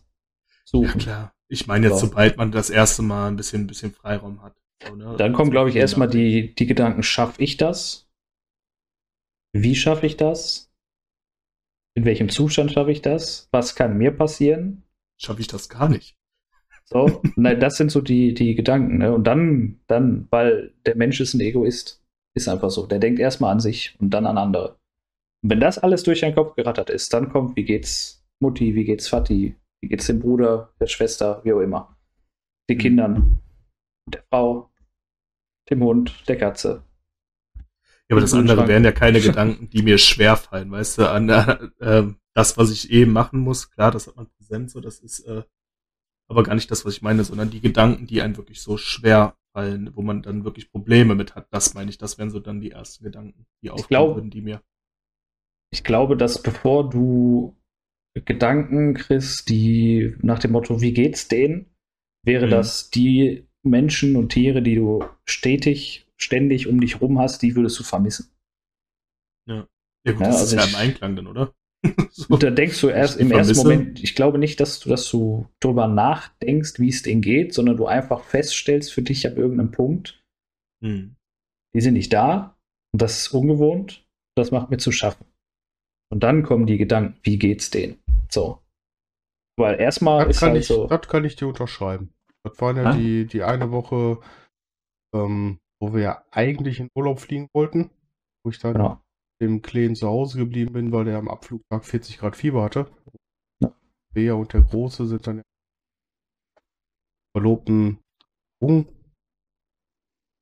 suchen. 0.64 1.00
Ja, 1.00 1.04
klar. 1.04 1.34
Ich 1.48 1.66
meine 1.66 1.88
jetzt, 1.88 1.98
So. 1.98 2.06
sobald 2.06 2.36
man 2.36 2.52
das 2.52 2.70
erste 2.70 3.02
Mal 3.02 3.26
ein 3.28 3.36
bisschen, 3.36 3.62
ein 3.62 3.66
bisschen 3.66 3.90
Freiraum 3.92 4.40
hat. 4.40 4.54
So, 4.86 4.94
ne? 4.94 5.16
Dann 5.18 5.32
kommen, 5.32 5.50
glaube 5.50 5.68
ich, 5.68 5.74
erstmal 5.76 6.08
die, 6.08 6.54
die 6.54 6.66
Gedanken, 6.66 7.02
schaffe 7.02 7.42
ich 7.42 7.56
das? 7.56 8.08
Wie 9.52 9.74
schaffe 9.74 10.06
ich 10.06 10.16
das? 10.16 10.70
In 11.96 12.04
welchem 12.04 12.28
Zustand 12.28 12.70
schaffe 12.70 12.92
ich 12.92 13.02
das? 13.02 13.48
Was 13.50 13.74
kann 13.74 13.98
mir 13.98 14.12
passieren? 14.12 14.84
Schaffe 15.18 15.40
ich 15.40 15.48
das 15.48 15.68
gar 15.68 15.88
nicht. 15.88 16.16
So, 16.84 17.20
nein, 17.36 17.58
das 17.58 17.76
sind 17.76 17.90
so 17.90 18.00
die, 18.00 18.32
die 18.32 18.54
Gedanken. 18.54 18.98
Ne? 18.98 19.12
Und 19.12 19.24
dann, 19.24 19.80
dann, 19.88 20.28
weil 20.30 20.72
der 20.86 20.96
Mensch 20.96 21.20
ist 21.20 21.34
ein 21.34 21.40
Egoist. 21.40 21.99
Ist 22.34 22.48
einfach 22.48 22.70
so. 22.70 22.86
Der 22.86 22.98
denkt 22.98 23.18
erstmal 23.18 23.52
an 23.52 23.60
sich 23.60 23.96
und 24.00 24.10
dann 24.10 24.26
an 24.26 24.38
andere. 24.38 24.78
Und 25.42 25.50
wenn 25.50 25.60
das 25.60 25.78
alles 25.78 26.02
durch 26.02 26.20
deinen 26.20 26.34
Kopf 26.34 26.54
gerattert 26.54 26.90
ist, 26.90 27.12
dann 27.12 27.30
kommt, 27.30 27.56
wie 27.56 27.64
geht's 27.64 28.24
Mutti, 28.40 28.74
wie 28.74 28.84
geht's 28.84 29.08
Vati, 29.08 29.56
wie 29.82 29.88
geht's 29.88 30.06
dem 30.06 30.20
Bruder, 30.20 30.72
der 30.80 30.86
Schwester, 30.86 31.40
wie 31.44 31.52
auch 31.52 31.60
immer. 31.60 31.96
Den 32.68 32.76
Mhm. 32.76 32.80
Kindern, 32.80 33.38
der 34.06 34.22
Frau, 34.30 34.70
dem 35.70 35.82
Hund, 35.82 36.28
der 36.28 36.38
Katze. 36.38 36.84
Ja, 37.56 38.14
aber 38.16 38.20
das 38.20 38.34
andere 38.34 38.66
wären 38.68 38.84
ja 38.84 38.92
keine 38.92 39.20
Gedanken, 39.20 39.70
die 39.70 39.82
mir 39.82 39.98
schwer 39.98 40.36
fallen, 40.36 40.70
weißt 40.70 40.98
du, 40.98 41.10
an 41.10 41.28
äh, 41.28 41.68
äh, 41.78 42.14
das, 42.34 42.56
was 42.58 42.70
ich 42.70 42.90
eben 42.90 43.12
machen 43.12 43.40
muss, 43.40 43.70
klar, 43.70 43.90
das 43.90 44.06
hat 44.06 44.16
man 44.16 44.28
präsent, 44.36 44.70
so, 44.70 44.80
das 44.80 45.00
ist 45.00 45.20
äh, 45.20 45.42
aber 46.30 46.44
gar 46.44 46.54
nicht 46.54 46.70
das, 46.70 46.84
was 46.84 46.94
ich 46.94 47.02
meine, 47.02 47.24
sondern 47.24 47.50
die 47.50 47.60
Gedanken, 47.60 48.06
die 48.06 48.22
einem 48.22 48.36
wirklich 48.36 48.62
so 48.62 48.76
schwer 48.76 49.36
fallen, 49.52 49.90
wo 49.96 50.02
man 50.02 50.22
dann 50.22 50.44
wirklich 50.44 50.70
Probleme 50.70 51.14
mit 51.16 51.34
hat, 51.34 51.48
das 51.52 51.74
meine 51.74 51.90
ich, 51.90 51.98
das 51.98 52.18
wären 52.18 52.30
so 52.30 52.38
dann 52.40 52.60
die 52.60 52.70
ersten 52.70 53.04
Gedanken, 53.04 53.46
die 53.62 53.70
aufkommen 53.70 54.14
würden, 54.14 54.30
die 54.30 54.40
mir. 54.40 54.62
Ich 55.72 55.84
glaube, 55.84 56.16
dass 56.16 56.42
bevor 56.42 56.88
du 56.88 57.56
Gedanken 58.24 58.94
kriegst, 58.94 59.48
die 59.48 60.14
nach 60.20 60.38
dem 60.38 60.52
Motto, 60.52 60.80
wie 60.80 60.92
geht's 60.92 61.28
denen, 61.28 61.66
wäre 62.24 62.46
Mhm. 62.46 62.50
das 62.50 62.90
die 62.90 63.46
Menschen 63.62 64.16
und 64.16 64.30
Tiere, 64.30 64.62
die 64.62 64.76
du 64.76 65.04
stetig, 65.24 66.06
ständig 66.16 66.66
um 66.68 66.80
dich 66.80 67.00
rum 67.00 67.18
hast, 67.18 67.42
die 67.42 67.56
würdest 67.56 67.78
du 67.78 67.82
vermissen. 67.84 68.30
Ja, 69.46 69.66
gut, 70.06 70.20
Ja, 70.20 70.26
das 70.28 70.40
also 70.40 70.56
ist 70.56 70.62
ja 70.62 70.64
ich- 70.64 70.70
im 70.74 70.76
Einklang 70.90 71.16
dann, 71.16 71.26
oder? 71.26 71.54
so. 72.10 72.26
Und 72.34 72.42
da 72.42 72.50
denkst 72.50 72.80
du 72.80 72.88
erst 72.88 73.16
Ich 73.16 73.22
im 73.22 73.32
ersten 73.32 73.56
Moment, 73.56 74.02
ich 74.02 74.14
glaube 74.14 74.38
nicht, 74.38 74.60
dass 74.60 74.80
du, 74.80 74.88
dass 74.90 75.08
du 75.10 75.46
darüber 75.60 75.88
nachdenkst, 75.88 76.78
wie 76.78 76.88
es 76.90 77.02
denen 77.02 77.22
geht, 77.22 77.54
sondern 77.54 77.76
du 77.76 77.86
einfach 77.86 78.22
feststellst 78.24 78.92
für 78.92 79.02
dich 79.02 79.26
ab 79.26 79.36
irgendeinem 79.36 79.70
Punkt, 79.70 80.22
Hm. 80.82 81.16
die 81.74 81.80
sind 81.80 81.94
nicht 81.94 82.12
da 82.12 82.56
und 82.92 83.02
das 83.02 83.18
ist 83.18 83.28
ungewohnt, 83.34 84.06
das 84.36 84.50
macht 84.50 84.70
mir 84.70 84.78
zu 84.78 84.92
schaffen. 84.92 85.26
Und 86.12 86.22
dann 86.22 86.42
kommen 86.42 86.66
die 86.66 86.78
Gedanken, 86.78 87.18
wie 87.22 87.38
geht's 87.38 87.70
denen? 87.70 87.98
So. 88.30 88.60
Weil 89.58 89.78
erstmal 89.80 90.26
Das 90.26 90.36
ist 90.36 90.40
kann, 90.40 90.50
halt 90.50 90.60
ich, 90.62 90.66
so. 90.66 90.86
das 90.86 91.06
kann 91.08 91.24
ich 91.24 91.36
dir 91.36 91.46
unterschreiben. 91.48 92.12
Das 92.42 92.58
waren 92.60 92.76
ja 92.76 92.84
Ah. 92.90 92.96
die, 92.96 93.26
die 93.26 93.42
eine 93.42 93.70
Woche, 93.70 94.20
ähm, 95.14 95.58
wo 95.80 95.92
wir 95.94 96.00
ja 96.02 96.24
eigentlich 96.30 96.80
in 96.80 96.88
Urlaub 96.94 97.20
fliegen 97.20 97.48
wollten, 97.54 97.90
wo 98.42 98.50
ich 98.50 98.58
dann 98.58 98.72
Genau. 98.72 99.00
Dem 99.40 99.62
Kleen 99.62 99.94
zu 99.94 100.06
Hause 100.06 100.38
geblieben 100.38 100.72
bin, 100.72 100.92
weil 100.92 101.04
der 101.04 101.18
am 101.18 101.28
Abflugtag 101.28 101.84
40 101.84 102.18
Grad 102.18 102.36
Fieber 102.36 102.62
hatte. 102.62 102.90
Ja. 103.62 103.74
Bea 104.12 104.34
und 104.34 104.52
der 104.52 104.62
Große 104.62 105.06
sind 105.06 105.26
dann 105.26 105.42
Verlobten 107.34 107.98
un 108.62 108.86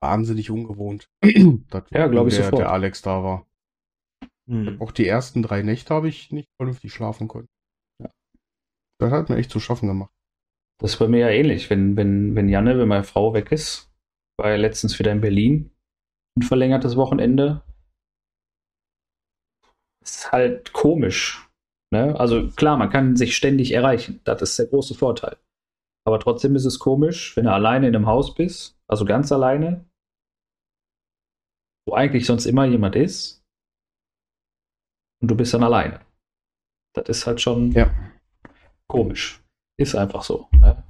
wahnsinnig 0.02 0.50
ungewohnt. 0.50 1.08
Ja, 1.90 2.06
glaub 2.06 2.28
ich 2.28 2.34
der, 2.34 2.44
sofort. 2.44 2.60
Der 2.60 2.72
Alex 2.72 3.02
da 3.02 3.22
war. 3.22 3.46
Hm. 4.48 4.80
Auch 4.80 4.92
die 4.92 5.06
ersten 5.06 5.42
drei 5.42 5.62
Nächte 5.62 5.94
habe 5.94 6.08
ich 6.08 6.32
nicht 6.32 6.48
vernünftig 6.56 6.92
schlafen 6.92 7.28
können. 7.28 7.48
Ja. 8.02 8.10
Das 8.98 9.12
hat 9.12 9.28
mir 9.28 9.36
echt 9.36 9.50
zu 9.50 9.60
schaffen 9.60 9.88
gemacht. 9.88 10.12
Das 10.80 10.92
ist 10.92 10.98
bei 10.98 11.08
mir 11.08 11.18
ja 11.18 11.28
ähnlich. 11.28 11.68
Wenn, 11.70 11.96
wenn, 11.96 12.34
wenn 12.34 12.48
Janne, 12.48 12.78
wenn 12.78 12.88
meine 12.88 13.04
Frau 13.04 13.34
weg 13.34 13.52
ist, 13.52 13.92
war 14.38 14.50
ja 14.50 14.56
letztens 14.56 14.98
wieder 14.98 15.12
in 15.12 15.20
Berlin, 15.20 15.70
ein 16.38 16.42
verlängertes 16.42 16.96
Wochenende. 16.96 17.62
Ist 20.02 20.32
halt 20.32 20.72
komisch. 20.72 21.48
Ne? 21.92 22.18
Also 22.18 22.48
klar, 22.50 22.76
man 22.76 22.90
kann 22.90 23.16
sich 23.16 23.36
ständig 23.36 23.72
erreichen. 23.72 24.20
Das 24.24 24.42
ist 24.42 24.58
der 24.58 24.66
große 24.66 24.94
Vorteil. 24.94 25.36
Aber 26.06 26.20
trotzdem 26.20 26.54
ist 26.56 26.64
es 26.64 26.78
komisch, 26.78 27.36
wenn 27.36 27.44
du 27.44 27.52
alleine 27.52 27.88
in 27.88 27.96
einem 27.96 28.06
Haus 28.06 28.34
bist, 28.34 28.78
also 28.88 29.04
ganz 29.04 29.30
alleine, 29.32 29.84
wo 31.86 31.94
eigentlich 31.94 32.26
sonst 32.26 32.46
immer 32.46 32.64
jemand 32.64 32.96
ist, 32.96 33.42
und 35.20 35.28
du 35.30 35.34
bist 35.36 35.52
dann 35.52 35.64
alleine. 35.64 36.00
Das 36.94 37.08
ist 37.08 37.26
halt 37.26 37.40
schon 37.40 37.72
Ja. 37.72 37.92
komisch. 38.88 39.42
Ist 39.78 39.94
einfach 39.96 40.22
so. 40.22 40.48
Ne? 40.52 40.82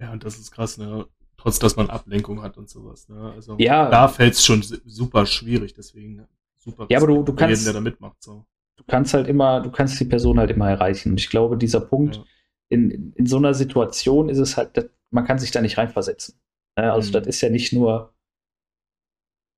Ja, 0.00 0.12
und 0.12 0.24
das 0.24 0.38
ist 0.38 0.50
krass, 0.50 0.78
ne? 0.78 1.06
Trotz, 1.36 1.58
dass 1.58 1.76
man 1.76 1.88
Ablenkung 1.90 2.42
hat 2.42 2.56
und 2.58 2.68
sowas, 2.68 3.08
ne? 3.08 3.32
Also 3.32 3.56
Ja. 3.58 3.88
da 3.90 4.08
fällt 4.08 4.34
es 4.34 4.44
schon 4.44 4.62
su- 4.62 4.80
super 4.84 5.26
schwierig, 5.26 5.74
deswegen? 5.74 6.26
Super. 6.58 6.86
Ja, 6.90 6.98
aber 6.98 7.06
du- 7.08 7.22
du 7.22 7.34
kannst- 7.34 7.66
der 7.66 7.72
da 7.74 7.80
mitmacht, 7.80 8.22
so. 8.22 8.44
du 8.76 8.84
kannst 8.86 9.14
halt 9.14 9.26
immer, 9.28 9.60
du 9.60 9.70
kannst 9.70 9.98
die 10.00 10.04
Person 10.04 10.38
halt 10.38 10.50
immer 10.50 10.68
erreichen. 10.70 11.10
Und 11.12 11.20
ich 11.20 11.30
glaube, 11.30 11.56
dieser 11.56 11.80
Punkt, 11.80 12.16
Ja. 12.16 12.24
in, 12.70 13.12
in 13.14 13.26
so 13.26 13.36
einer 13.38 13.54
Situation 13.54 14.28
ist 14.28 14.38
es 14.38 14.56
halt, 14.56 14.90
man 15.10 15.24
kann 15.24 15.38
sich 15.38 15.50
da 15.50 15.60
nicht 15.60 15.78
reinversetzen. 15.78 16.38
Ne? 16.78 16.92
Also 16.92 17.08
Mhm. 17.08 17.12
das 17.14 17.26
ist 17.26 17.40
ja 17.40 17.50
nicht 17.50 17.72
nur, 17.72 18.14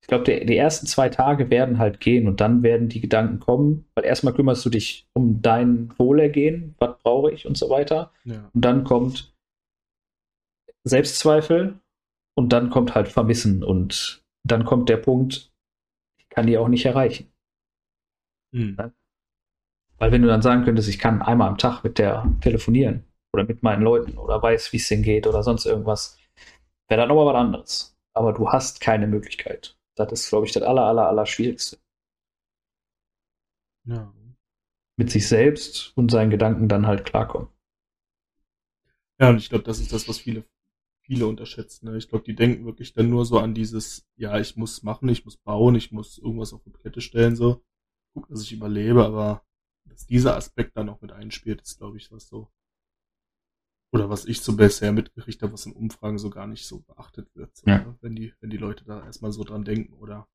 ich 0.03 0.09
glaube, 0.09 0.25
die, 0.25 0.57
ersten 0.57 0.87
zwei 0.87 1.09
Tage 1.11 1.51
werden 1.51 1.79
halt 1.79 2.01
gehen 2.01 2.27
und 2.27 2.41
dann 2.41 2.63
werden 2.63 2.89
die 2.89 3.01
Gedanken 3.01 3.39
kommen, 3.39 3.85
weil 3.95 4.05
erstmal 4.07 4.33
kümmerst 4.33 4.65
du 4.65 4.71
dich 4.71 5.07
um 5.13 5.43
dein 5.43 5.93
Wohlergehen, 5.99 6.75
was 6.79 6.99
brauche 7.03 7.31
ich 7.33 7.47
und 7.47 7.59
so 7.59 7.69
weiter. 7.69 8.11
Ja. 8.25 8.49
Und 8.55 8.65
dann 8.65 8.85
kommt 8.85 9.35
Selbstzweifel 10.85 11.79
und 12.37 12.53
dann 12.53 12.71
kommt 12.71 12.95
halt 12.95 13.09
Vermissen 13.09 13.63
und 13.63 14.25
dann 14.47 14.65
kommt 14.65 14.89
der 14.89 14.97
Punkt, 14.97 15.53
kann 16.31 16.47
die 16.47 16.59
auch 16.59 16.69
nicht 16.69 16.87
erreichen. 16.87 17.33
Hm. 18.53 18.77
Weil 19.99 20.13
wenn 20.13 20.23
du 20.23 20.29
dann 20.29 20.43
sagen 20.43 20.65
könntest, 20.65 20.89
ich 20.89 20.99
kann 20.99 21.23
einmal 21.23 21.49
am 21.49 21.59
Tag 21.59 21.85
mit 21.85 21.99
der 21.99 22.25
telefonieren 22.41 23.05
oder 23.35 23.45
mit 23.45 23.63
meinen 23.63 23.83
Leuten 23.83 24.17
oder 24.17 24.43
weiß, 24.43 24.73
wie 24.73 24.79
es 24.79 24.89
denen 24.89 25.03
geht 25.03 25.27
oder 25.27 25.43
sonst 25.43 25.67
irgendwas, 25.67 26.19
wäre 26.89 27.01
dann 27.01 27.09
nochmal 27.09 27.27
was 27.27 27.41
anderes. 27.41 27.99
Aber 28.15 28.33
du 28.33 28.49
hast 28.49 28.81
keine 28.81 29.07
Möglichkeit. 29.07 29.77
Das 29.97 30.11
ist, 30.13 30.31
glaube 30.31 30.47
ich, 30.47 30.53
das 30.53 30.63
aller, 30.63 30.85
aller, 30.85 31.09
aller 31.09 31.27
Schwierigste. 31.27 31.79
ja. 33.85 34.13
Mit 34.97 35.11
sich 35.11 35.29
selbst 35.29 35.97
und 35.97 36.11
seinen 36.11 36.31
Gedanken 36.31 36.69
dann 36.69 36.87
halt 36.87 37.07
klarkommen. 37.07 37.49
Ja, 39.19 39.31
und 39.31 39.37
ich 39.37 39.49
glaube, 39.49 39.65
das 39.65 39.81
ist 39.81 39.93
das, 39.93 40.09
was 40.09 40.19
viele, 40.19 40.45
viele 41.11 41.27
unterschätzen. 41.27 41.87
Ne? 41.87 41.97
Ich 41.97 42.09
glaube, 42.09 42.25
die 42.25 42.37
denken 42.37 42.65
wirklich 42.67 42.93
dann 42.93 43.11
nur 43.11 43.27
so 43.27 43.41
an 43.41 43.53
dieses, 43.53 44.07
ja, 44.17 44.39
ich 44.39 44.57
muss 44.57 44.85
machen, 44.85 45.09
ich 45.09 45.25
muss 45.25 45.37
bauen, 45.37 45.75
ich 45.75 45.91
muss 45.91 46.19
irgendwas 46.19 46.53
auf 46.53 46.63
die 46.63 46.71
Kette 46.71 47.01
stellen, 47.01 47.35
so. 47.35 47.65
Guck, 48.15 48.29
dass 48.29 48.43
ich 48.43 48.53
überlebe, 48.53 49.05
aber 49.05 49.43
dass 49.87 50.07
dieser 50.07 50.37
Aspekt 50.37 50.77
dann 50.77 50.89
auch 50.89 51.01
mit 51.01 51.11
einspielt, 51.11 51.63
ist, 51.63 51.79
glaube 51.79 51.97
ich, 51.97 52.13
was 52.13 52.29
so. 52.29 52.49
Oder 53.93 54.09
was 54.09 54.25
ich 54.25 54.41
so 54.41 54.57
bisher 54.57 54.93
mitgekriegt 54.93 55.43
habe, 55.43 55.53
was 55.53 55.67
in 55.67 55.73
Umfragen 55.73 56.19
so 56.21 56.31
gar 56.31 56.47
nicht 56.47 56.65
so 56.65 56.81
beachtet 56.83 57.29
wird. 57.35 57.57
So, 57.57 57.69
Ja. 57.69 57.79
ne? 57.79 57.99
Wenn 58.01 58.15
die, 58.15 58.33
wenn 58.41 58.51
die 58.51 58.57
Leute 58.57 58.85
da 58.85 59.05
erstmal 59.05 59.33
so 59.33 59.43
dran 59.43 59.65
denken 59.65 59.95
oder 59.95 60.29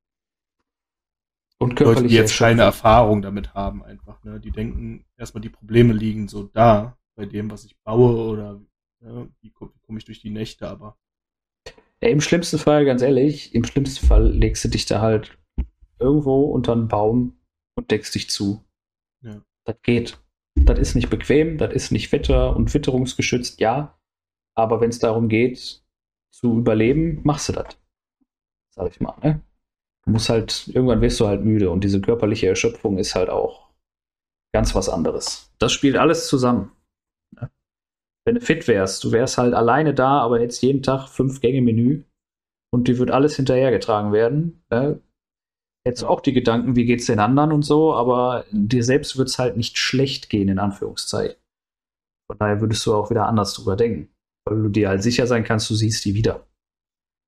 Und 1.58 1.80
Leute, 1.80 2.04
die 2.06 2.16
jetzt 2.16 2.38
keine. 2.38 2.64
Erfahrung 2.64 3.22
damit 3.22 3.54
haben, 3.54 3.82
einfach. 3.82 4.22
Ne? 4.26 4.42
Die 4.42 4.52
denken 4.52 5.06
erstmal, 5.16 5.42
die 5.42 5.50
Probleme 5.50 5.94
liegen 5.94 6.28
so 6.28 6.44
da, 6.44 6.98
bei 7.16 7.26
dem, 7.26 7.50
was 7.50 7.64
ich 7.64 7.78
baue 7.84 8.30
oder 8.30 8.62
ja, 9.02 9.28
wie 9.42 9.52
komme 9.52 9.72
komm 9.82 9.98
ich 9.98 10.06
durch 10.06 10.20
die 10.20 10.30
Nächte, 10.30 10.68
aber 10.68 10.98
Ja, 12.02 12.10
Im 12.10 12.22
schlimmsten 12.22 12.58
Fall, 12.58 12.86
ganz 12.86 13.02
ehrlich, 13.02 13.54
im 13.54 13.64
schlimmsten 13.64 14.06
Fall 14.06 14.32
legst 14.32 14.64
du 14.64 14.70
dich 14.70 14.86
da 14.86 15.02
halt 15.02 15.38
irgendwo 16.00 16.46
unter 16.46 16.74
einen 16.74 16.88
Baum 16.88 17.38
und 17.76 17.92
deckst 17.92 18.16
dich 18.16 18.30
zu. 18.30 18.64
Ja. 19.22 19.42
Das 19.66 19.78
geht. 19.82 20.20
Das 20.56 20.80
ist 20.80 20.96
nicht 20.96 21.10
bequem, 21.10 21.58
das 21.58 21.74
ist 21.74 21.92
nicht 21.92 22.12
wetter- 22.12 22.56
und 22.56 22.74
witterungsgeschützt, 22.74 23.60
ja. 23.60 23.98
Aber 24.56 24.80
wenn 24.80 24.90
es 24.90 25.00
darum 25.00 25.28
geht, 25.28 25.84
zu 26.32 26.58
überleben, 26.60 27.22
machst 27.24 27.50
du 27.50 27.54
das. 27.54 27.78
Sag 28.74 28.90
ich 28.92 29.02
mal, 29.02 29.16
ne? 29.22 29.42
Du 30.06 30.12
musst 30.12 30.30
halt, 30.30 30.68
irgendwann 30.68 31.02
wirst 31.02 31.20
du 31.20 31.28
halt 31.28 31.44
müde 31.44 31.72
und 31.72 31.84
diese 31.84 32.00
körperliche 32.00 32.48
Erschöpfung 32.48 32.98
ist 32.98 33.16
halt 33.16 33.30
auch 33.30 33.70
ganz 34.54 34.76
was 34.76 34.88
anderes. 34.88 35.52
Das 35.58 35.74
spielt 35.74 35.98
alles 35.98 36.28
zusammen. 36.28 36.72
Wenn 38.26 38.36
du 38.36 38.42
fit 38.42 38.68
wärst, 38.68 39.04
du 39.04 39.12
wärst 39.12 39.38
halt 39.38 39.54
alleine 39.54 39.94
da, 39.94 40.20
aber 40.20 40.42
jetzt 40.42 40.62
jeden 40.62 40.82
Tag 40.82 41.08
fünf 41.08 41.42
Gänge 41.42 41.62
Menü 41.62 42.04
und 42.74 42.88
dir 42.88 42.98
wird 42.98 43.12
alles 43.12 43.36
hinterhergetragen 43.36 44.12
werden. 44.12 44.64
Ne? 44.72 45.00
Jetzt 45.86 46.04
auch 46.04 46.22
die 46.22 46.34
Gedanken, 46.34 46.76
wie 46.76 46.86
geht's 46.86 47.06
den 47.06 47.20
anderen 47.20 47.52
und 47.52 47.62
so, 47.62 47.94
aber 47.94 48.46
dir 48.52 48.84
selbst 48.84 49.18
wird's 49.18 49.38
halt 49.38 49.56
nicht 49.56 49.78
schlecht 49.78 50.30
gehen, 50.30 50.50
in 50.50 50.58
Anführungszeichen. 50.58 51.38
Von 52.28 52.40
daher 52.40 52.60
würdest 52.60 52.84
du 52.88 52.96
auch 52.96 53.12
wieder 53.12 53.28
anders 53.28 53.54
drüber 53.54 53.76
denken. 53.76 54.12
Weil 54.48 54.64
du 54.64 54.70
dir 54.70 54.90
halt 54.90 55.04
sicher 55.04 55.28
sein 55.28 55.44
kannst, 55.44 55.70
du 55.70 55.76
siehst 55.76 56.04
die 56.06 56.16
wieder. 56.16 56.48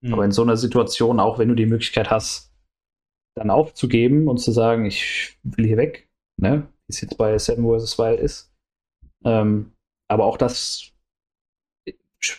hm, 0.03 0.13
Aber 0.13 0.25
in 0.25 0.31
so 0.31 0.41
einer 0.41 0.57
Situation, 0.57 1.19
auch 1.19 1.37
wenn 1.37 1.49
du 1.49 1.55
die 1.55 1.67
Möglichkeit 1.67 2.09
hast, 2.09 2.51
dann 3.35 3.51
aufzugeben 3.51 4.27
und 4.27 4.37
zu 4.39 4.51
sagen, 4.51 4.85
ich 4.85 5.37
will 5.43 5.67
hier 5.67 5.77
weg, 5.77 6.09
ne? 6.41 6.67
wie 6.87 6.91
es 6.91 7.01
jetzt 7.01 7.17
bei 7.19 7.37
Seven 7.37 7.63
vs. 7.65 7.99
Wild 7.99 8.19
ist. 8.19 8.51
Ähm, 9.23 9.73
aber 10.07 10.25
auch 10.25 10.37
das 10.37 10.93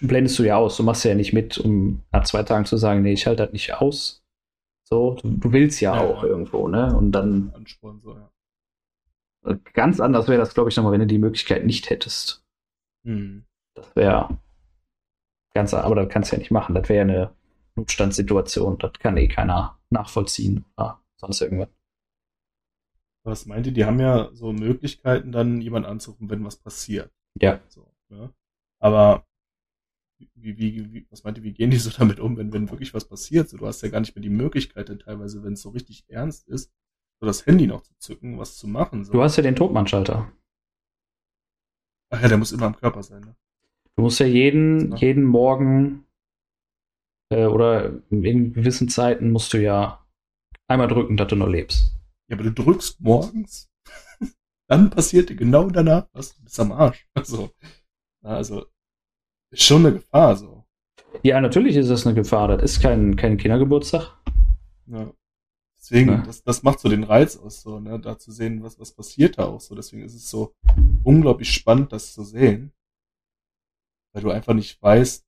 blendest 0.01 0.39
du 0.39 0.45
ja 0.45 0.57
aus. 0.57 0.77
Du 0.77 0.83
machst 0.83 1.05
ja 1.05 1.15
nicht 1.15 1.33
mit, 1.33 1.59
um 1.59 2.03
nach 2.13 2.25
zwei 2.25 2.43
Tagen 2.43 2.65
zu 2.65 2.77
sagen, 2.77 3.03
nee, 3.03 3.13
ich 3.13 3.27
halte 3.27 3.45
das 3.45 3.53
nicht 3.53 3.75
aus. 3.75 4.25
So, 4.85 5.15
du, 5.15 5.31
du 5.31 5.53
willst 5.53 5.81
ja, 5.81 5.95
Ja, 5.95 6.03
auch 6.03 6.23
ja. 6.23 6.31
irgendwo, 6.31 6.69
ne? 6.69 6.97
Und 6.97 7.13
dann 7.13 7.53
Ansporn, 7.55 8.01
so, 8.01 8.15
ja. 8.15 9.55
ganz 9.75 10.01
anders 10.01 10.29
wäre 10.29 10.39
das, 10.39 10.55
glaube 10.55 10.71
ich, 10.71 10.77
nochmal, 10.77 10.93
wenn 10.93 11.01
du 11.01 11.07
die 11.07 11.19
Möglichkeit 11.19 11.67
nicht 11.67 11.91
hättest. 11.91 12.45
Hm. 13.05 13.45
Das 13.75 13.95
wäre 13.95 14.39
ganz, 15.55 15.75
aber 15.75 15.95
das 15.95 16.09
kannst 16.09 16.33
du 16.33 16.37
ja 16.37 16.41
nicht 16.41 16.51
machen. 16.51 16.75
Das 16.75 16.89
wäre 16.89 17.03
eine 17.03 17.33
Notstandssituation. 17.77 18.79
Das 18.79 18.93
kann 18.99 19.17
eh 19.17 19.29
keiner 19.29 19.79
nachvollziehen 19.91 20.65
oder 20.77 21.01
sonst 21.17 21.41
irgendwas. 21.41 21.69
Was 23.25 23.47
meint 23.47 23.67
ihr? 23.67 23.73
Die 23.73 23.85
haben 23.85 24.01
ja 24.01 24.31
so 24.33 24.53
Möglichkeiten, 24.53 25.33
dann 25.33 25.61
jemand 25.61 25.87
anzurufen, 25.87 26.31
wenn 26.31 26.45
was 26.45 26.57
passiert. 26.57 27.13
Ja. 27.41 27.61
So, 27.69 27.93
ne? 28.09 28.33
Aber 28.81 29.27
wie, 30.35 30.59
wie, 30.59 30.93
wie, 30.93 31.07
was 31.11 31.25
meint 31.25 31.38
ihr, 31.38 31.45
wie 31.45 31.53
gehen 31.53 31.71
die 31.71 31.77
so 31.77 31.91
damit 31.97 32.21
um, 32.21 32.37
wenn, 32.37 32.53
wenn 32.53 32.71
wirklich 32.71 32.95
was 32.95 33.07
passiert? 33.07 33.49
So, 33.49 33.57
du 33.57 33.67
hast 33.67 33.83
ja 33.83 33.88
gar 33.88 34.01
nicht 34.01 34.14
mehr 34.14 34.23
die 34.23 34.29
Möglichkeit, 34.29 34.88
dann 34.88 34.99
teilweise, 34.99 35.43
wenn 35.43 35.55
es 35.55 35.62
so 35.62 35.71
richtig 35.71 36.05
ernst 36.09 36.49
ist, 36.49 36.73
so 37.21 37.27
das 37.27 37.47
Handy 37.47 37.67
noch 37.67 37.83
zu 37.83 37.95
zücken, 37.99 38.38
was 38.38 38.57
zu 38.57 38.69
machen. 38.69 39.05
So. 39.05 39.12
Du 39.12 39.23
hast 39.23 39.37
ja 39.37 39.43
den 39.43 39.57
Totmannschalter. 39.57 40.33
Ach 42.11 42.23
ja, 42.23 42.29
der 42.29 42.38
muss 42.38 42.53
immer 42.53 42.67
am 42.67 42.77
Körper 42.77 43.03
sein, 43.03 43.21
ne? 43.21 43.37
Du 43.97 44.03
musst 44.03 44.21
ja 44.21 44.27
jeden, 44.27 44.95
jeden 44.97 45.25
Morgen 45.25 46.07
äh, 47.31 47.47
oder 47.47 48.01
in 48.11 48.53
gewissen 48.53 48.88
Zeiten 48.88 49.33
musst 49.33 49.53
du 49.53 49.61
ja 49.61 50.07
einmal 50.69 50.88
drücken, 50.88 51.17
dass 51.17 51.29
du 51.29 51.37
noch 51.37 51.49
lebst. 51.49 51.99
Ja, 52.29 52.37
aber 52.37 52.45
du 52.45 52.53
drückst 52.53 53.01
morgens, 53.01 53.71
dann 54.69 54.91
passiert 54.91 55.31
dir 55.31 55.37
genau 55.37 55.69
danach 55.71 56.09
was, 56.13 56.37
du 56.37 56.43
bist 56.45 56.61
am 56.61 56.73
Arsch. 56.73 57.07
Also, 57.15 57.51
also 58.23 58.67
ist 59.51 59.63
schon 59.63 59.87
eine 59.87 59.95
Gefahr, 59.97 60.37
so. 60.37 60.65
Ja, 61.23 61.41
natürlich 61.41 61.77
ist 61.77 61.89
das 61.91 62.07
eine 62.07 62.15
Gefahr. 62.15 62.49
Das 62.49 62.63
ist 62.63 62.81
kein, 62.83 63.17
kein 63.17 63.39
Kindergeburtstag. 63.39 64.17
Ja. 64.87 65.13
Deswegen, 65.77 66.11
Ja. 66.11 66.23
das, 66.23 66.43
das 66.43 66.63
macht 66.63 66.81
so 66.81 66.89
den 66.89 67.05
Reiz 67.05 67.37
aus, 67.37 67.63
so, 67.63 67.81
ne, 67.81 67.99
da 67.99 68.19
zu 68.19 68.31
sehen, 68.31 68.63
was, 68.63 68.79
was 68.79 68.93
passiert 68.93 69.39
da 69.39 69.47
auch 69.47 69.61
so. 69.61 69.75
Deswegen 69.75 70.03
ist 70.03 70.15
es 70.15 70.29
so 70.29 70.55
unglaublich 71.05 71.51
spannend, 71.51 71.93
das 71.93 72.13
zu 72.13 72.25
sehen. 72.25 72.73
Weil 74.13 74.23
du 74.23 74.31
einfach 74.31 74.55
nicht 74.55 74.83
weißt, 74.83 75.25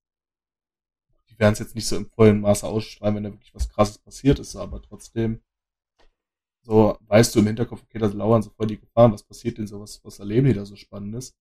die 1.31 1.39
werden 1.39 1.53
es 1.55 1.61
jetzt 1.61 1.75
nicht 1.75 1.87
so 1.87 1.97
im 1.97 2.11
vollen 2.11 2.41
Maße 2.41 2.67
ausstrahlen, 2.67 3.17
wenn 3.17 3.25
da 3.25 3.33
wirklich 3.33 3.55
was 3.55 3.69
krasses 3.71 3.99
passiert 3.99 4.39
ist, 4.39 4.57
aber 4.57 4.83
trotzdem, 4.83 5.41
so 6.63 6.97
weißt 7.07 7.35
du 7.35 7.41
im 7.41 7.47
Hinterkopf, 7.47 7.83
okay, 7.83 7.99
da 7.99 8.07
lauern 8.07 8.43
so 8.43 8.51
voll 8.51 8.67
die 8.67 8.79
Gefahren, 8.79 9.13
was 9.13 9.23
passiert 9.23 9.59
denn 9.59 9.67
so, 9.67 9.81
was, 9.81 10.05
was 10.05 10.19
erleben 10.19 10.47
die 10.47 10.55
da 10.55 10.65
so 10.65 10.77
Spannendes? 10.77 11.35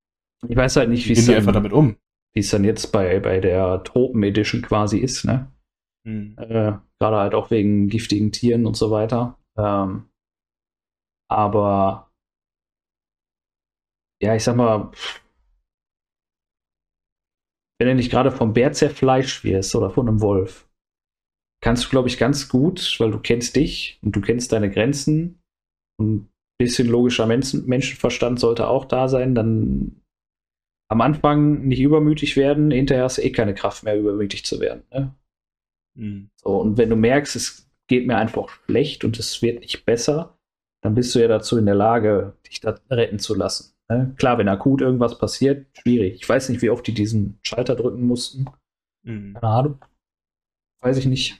Ich 0.48 0.56
weiß 0.56 0.78
halt 0.78 0.90
nicht, 0.90 1.08
Wie 1.08 1.14
es 1.14 1.26
die 1.26 1.36
einfach 1.36 1.52
dann, 1.52 1.64
damit 1.64 1.74
um? 1.74 1.98
wie 2.34 2.40
es 2.40 2.50
dann 2.52 2.64
jetzt 2.64 2.92
bei, 2.92 3.20
bei 3.20 3.40
der 3.40 3.84
Tropen 3.84 4.24
Edition 4.24 4.62
quasi 4.62 5.00
ist, 5.00 5.26
ne? 5.26 5.52
Hm. 6.06 6.36
Äh, 6.38 6.74
Gerade 7.00 7.18
halt 7.18 7.34
auch 7.34 7.52
wegen 7.52 7.88
giftigen 7.90 8.32
Tieren 8.32 8.66
und 8.66 8.78
so 8.78 8.92
weiter. 8.92 9.38
Ähm, 9.58 10.10
aber 11.30 12.12
ja, 14.22 14.36
ich 14.36 14.44
sag 14.44 14.56
mal, 14.56 14.92
wenn 17.80 17.88
du 17.88 17.96
nicht 17.96 18.12
gerade 18.12 18.32
vom 18.32 18.54
Bär 18.54 18.74
zerfleischt 18.74 19.44
wirst 19.44 19.76
oder 19.76 19.90
von 19.90 20.08
einem 20.08 20.22
Wolf, 20.22 20.69
kannst 21.62 21.86
du, 21.86 21.90
glaube 21.90 22.08
ich, 22.08 22.18
ganz 22.18 22.50
gut, 22.50 22.96
weil 23.00 23.12
du 23.12 23.20
kennst 23.20 23.56
dich 23.56 24.00
und 24.02 24.16
du 24.16 24.22
kennst 24.22 24.52
deine 24.52 24.70
Grenzen 24.70 25.42
und 25.98 26.24
ein 26.24 26.30
bisschen 26.58 26.88
logischer 26.88 27.26
Menschen, 27.26 27.66
Menschenverstand 27.66 28.40
sollte 28.40 28.68
auch 28.68 28.86
da 28.86 29.08
sein, 29.08 29.36
dann 29.36 30.02
am 30.90 31.02
Anfang 31.02 31.68
nicht 31.68 31.80
übermütig 31.80 32.36
werden, 32.36 32.72
hinterher 32.72 33.04
hast 33.04 33.18
du 33.18 33.22
eh 33.22 33.32
keine 33.32 33.54
Kraft 33.54 33.84
mehr, 33.84 33.98
übermütig 33.98 34.44
zu 34.46 34.60
werden. 34.60 34.84
Ne? 34.92 35.16
Hm. 35.98 36.30
So, 36.36 36.58
und 36.58 36.78
wenn 36.78 36.90
du 36.90 36.96
merkst, 36.96 37.36
es 37.36 37.70
geht 37.88 38.08
mir 38.08 38.18
einfach 38.18 38.50
schlecht 38.66 39.04
und 39.04 39.20
es 39.20 39.42
wird 39.42 39.60
nicht 39.60 39.86
besser, 39.86 40.38
dann 40.82 40.96
bist 40.96 41.14
du 41.14 41.20
ja 41.20 41.28
dazu 41.28 41.58
in 41.58 41.66
der 41.66 41.76
Lage, 41.76 42.38
dich 42.48 42.62
da 42.62 42.80
retten 42.90 43.20
zu 43.20 43.36
lassen. 43.36 43.76
Ne? 43.90 44.14
Klar, 44.18 44.38
wenn 44.38 44.48
akut 44.48 44.82
irgendwas 44.82 45.18
passiert, 45.18 45.68
schwierig. 45.78 46.16
Ich 46.16 46.28
weiß 46.28 46.50
nicht, 46.50 46.62
wie 46.62 46.70
oft 46.70 46.88
die 46.88 46.94
diesen 46.94 47.38
Schalter 47.44 47.76
drücken 47.76 48.06
mussten. 48.06 48.46
Hm. 49.06 49.34
Keine 49.34 49.48
Ahnung. 49.48 49.80
Weiß 50.82 50.98
ich 50.98 51.06
nicht. 51.06 51.38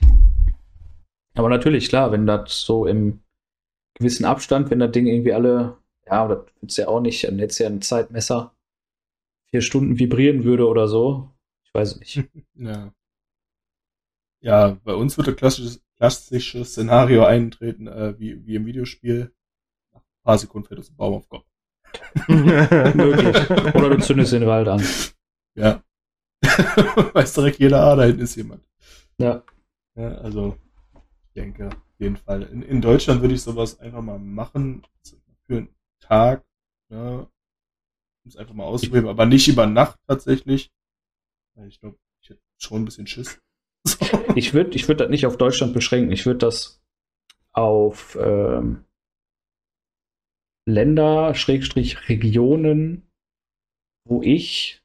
Aber 1.34 1.48
natürlich, 1.48 1.88
klar, 1.88 2.12
wenn 2.12 2.26
das 2.26 2.60
so 2.60 2.86
im 2.86 3.20
gewissen 3.94 4.24
Abstand, 4.24 4.70
wenn 4.70 4.78
das 4.78 4.92
Ding 4.92 5.06
irgendwie 5.06 5.32
alle, 5.32 5.78
ja, 6.06 6.28
das 6.28 6.44
du 6.60 6.82
ja 6.82 6.88
auch 6.88 7.00
nicht, 7.00 7.24
du 7.24 7.62
ja 7.62 7.68
ein 7.68 7.82
Zeitmesser, 7.82 8.54
vier 9.50 9.62
Stunden 9.62 9.98
vibrieren 9.98 10.44
würde 10.44 10.66
oder 10.66 10.88
so. 10.88 11.30
Ich 11.64 11.74
weiß 11.74 11.92
es 11.92 12.00
nicht. 12.00 12.28
Ja. 12.54 12.92
Ja, 14.42 14.78
bei 14.84 14.94
uns 14.94 15.18
wird 15.18 15.28
ein 15.28 15.36
klassisches, 15.36 15.82
klassisches 15.96 16.70
Szenario 16.70 17.24
eintreten, 17.24 17.86
äh, 17.86 18.18
wie, 18.18 18.46
wie 18.46 18.54
im 18.54 18.64
Videospiel. 18.64 19.32
Nach 19.92 20.00
ein 20.00 20.22
paar 20.24 20.38
Sekunden 20.38 20.66
fällt 20.66 20.78
uns 20.78 20.90
ein 20.90 20.96
Baum 20.96 21.14
auf 21.14 21.26
den 21.26 21.30
Kopf. 21.30 21.46
Möglich. 22.28 23.50
Oder 23.74 23.90
du 23.90 23.98
zündest 23.98 24.32
den 24.32 24.46
Wald 24.46 24.68
an. 24.68 24.82
Ja. 25.54 25.82
Weiß 27.12 27.34
direkt 27.34 27.58
jeder, 27.58 27.82
ah, 27.82 27.96
da 27.96 28.04
hinten 28.04 28.22
ist 28.22 28.36
jemand. 28.36 28.69
Ja. 29.20 29.44
Ja, 29.96 30.14
also, 30.18 30.56
ich 30.94 31.32
denke, 31.34 31.68
auf 31.68 32.00
jeden 32.00 32.16
Fall. 32.16 32.42
In, 32.44 32.62
in 32.62 32.80
Deutschland 32.80 33.20
würde 33.20 33.34
ich 33.34 33.42
sowas 33.42 33.78
einfach 33.80 34.00
mal 34.00 34.18
machen, 34.18 34.82
für 35.46 35.58
einen 35.58 35.74
Tag, 36.00 36.44
ne, 36.88 37.28
um 38.24 38.28
es 38.28 38.36
einfach 38.36 38.54
mal 38.54 38.64
auszuprobieren, 38.64 39.08
aber 39.08 39.26
nicht 39.26 39.48
über 39.48 39.66
Nacht 39.66 39.98
tatsächlich. 40.06 40.72
Ich 41.66 41.80
glaube, 41.80 41.98
ich 42.22 42.30
hätte 42.30 42.40
schon 42.58 42.82
ein 42.82 42.84
bisschen 42.86 43.06
Schiss. 43.06 43.40
So. 43.86 43.98
Ich 44.36 44.54
würde 44.54 44.76
ich 44.76 44.86
würd 44.86 45.00
das 45.00 45.10
nicht 45.10 45.26
auf 45.26 45.36
Deutschland 45.36 45.74
beschränken. 45.74 46.12
Ich 46.12 46.24
würde 46.24 46.38
das 46.38 46.80
auf 47.52 48.16
ähm, 48.20 48.84
Länder, 50.66 51.34
Schrägstrich, 51.34 52.08
Regionen, 52.08 53.10
wo 54.06 54.22
ich 54.22 54.79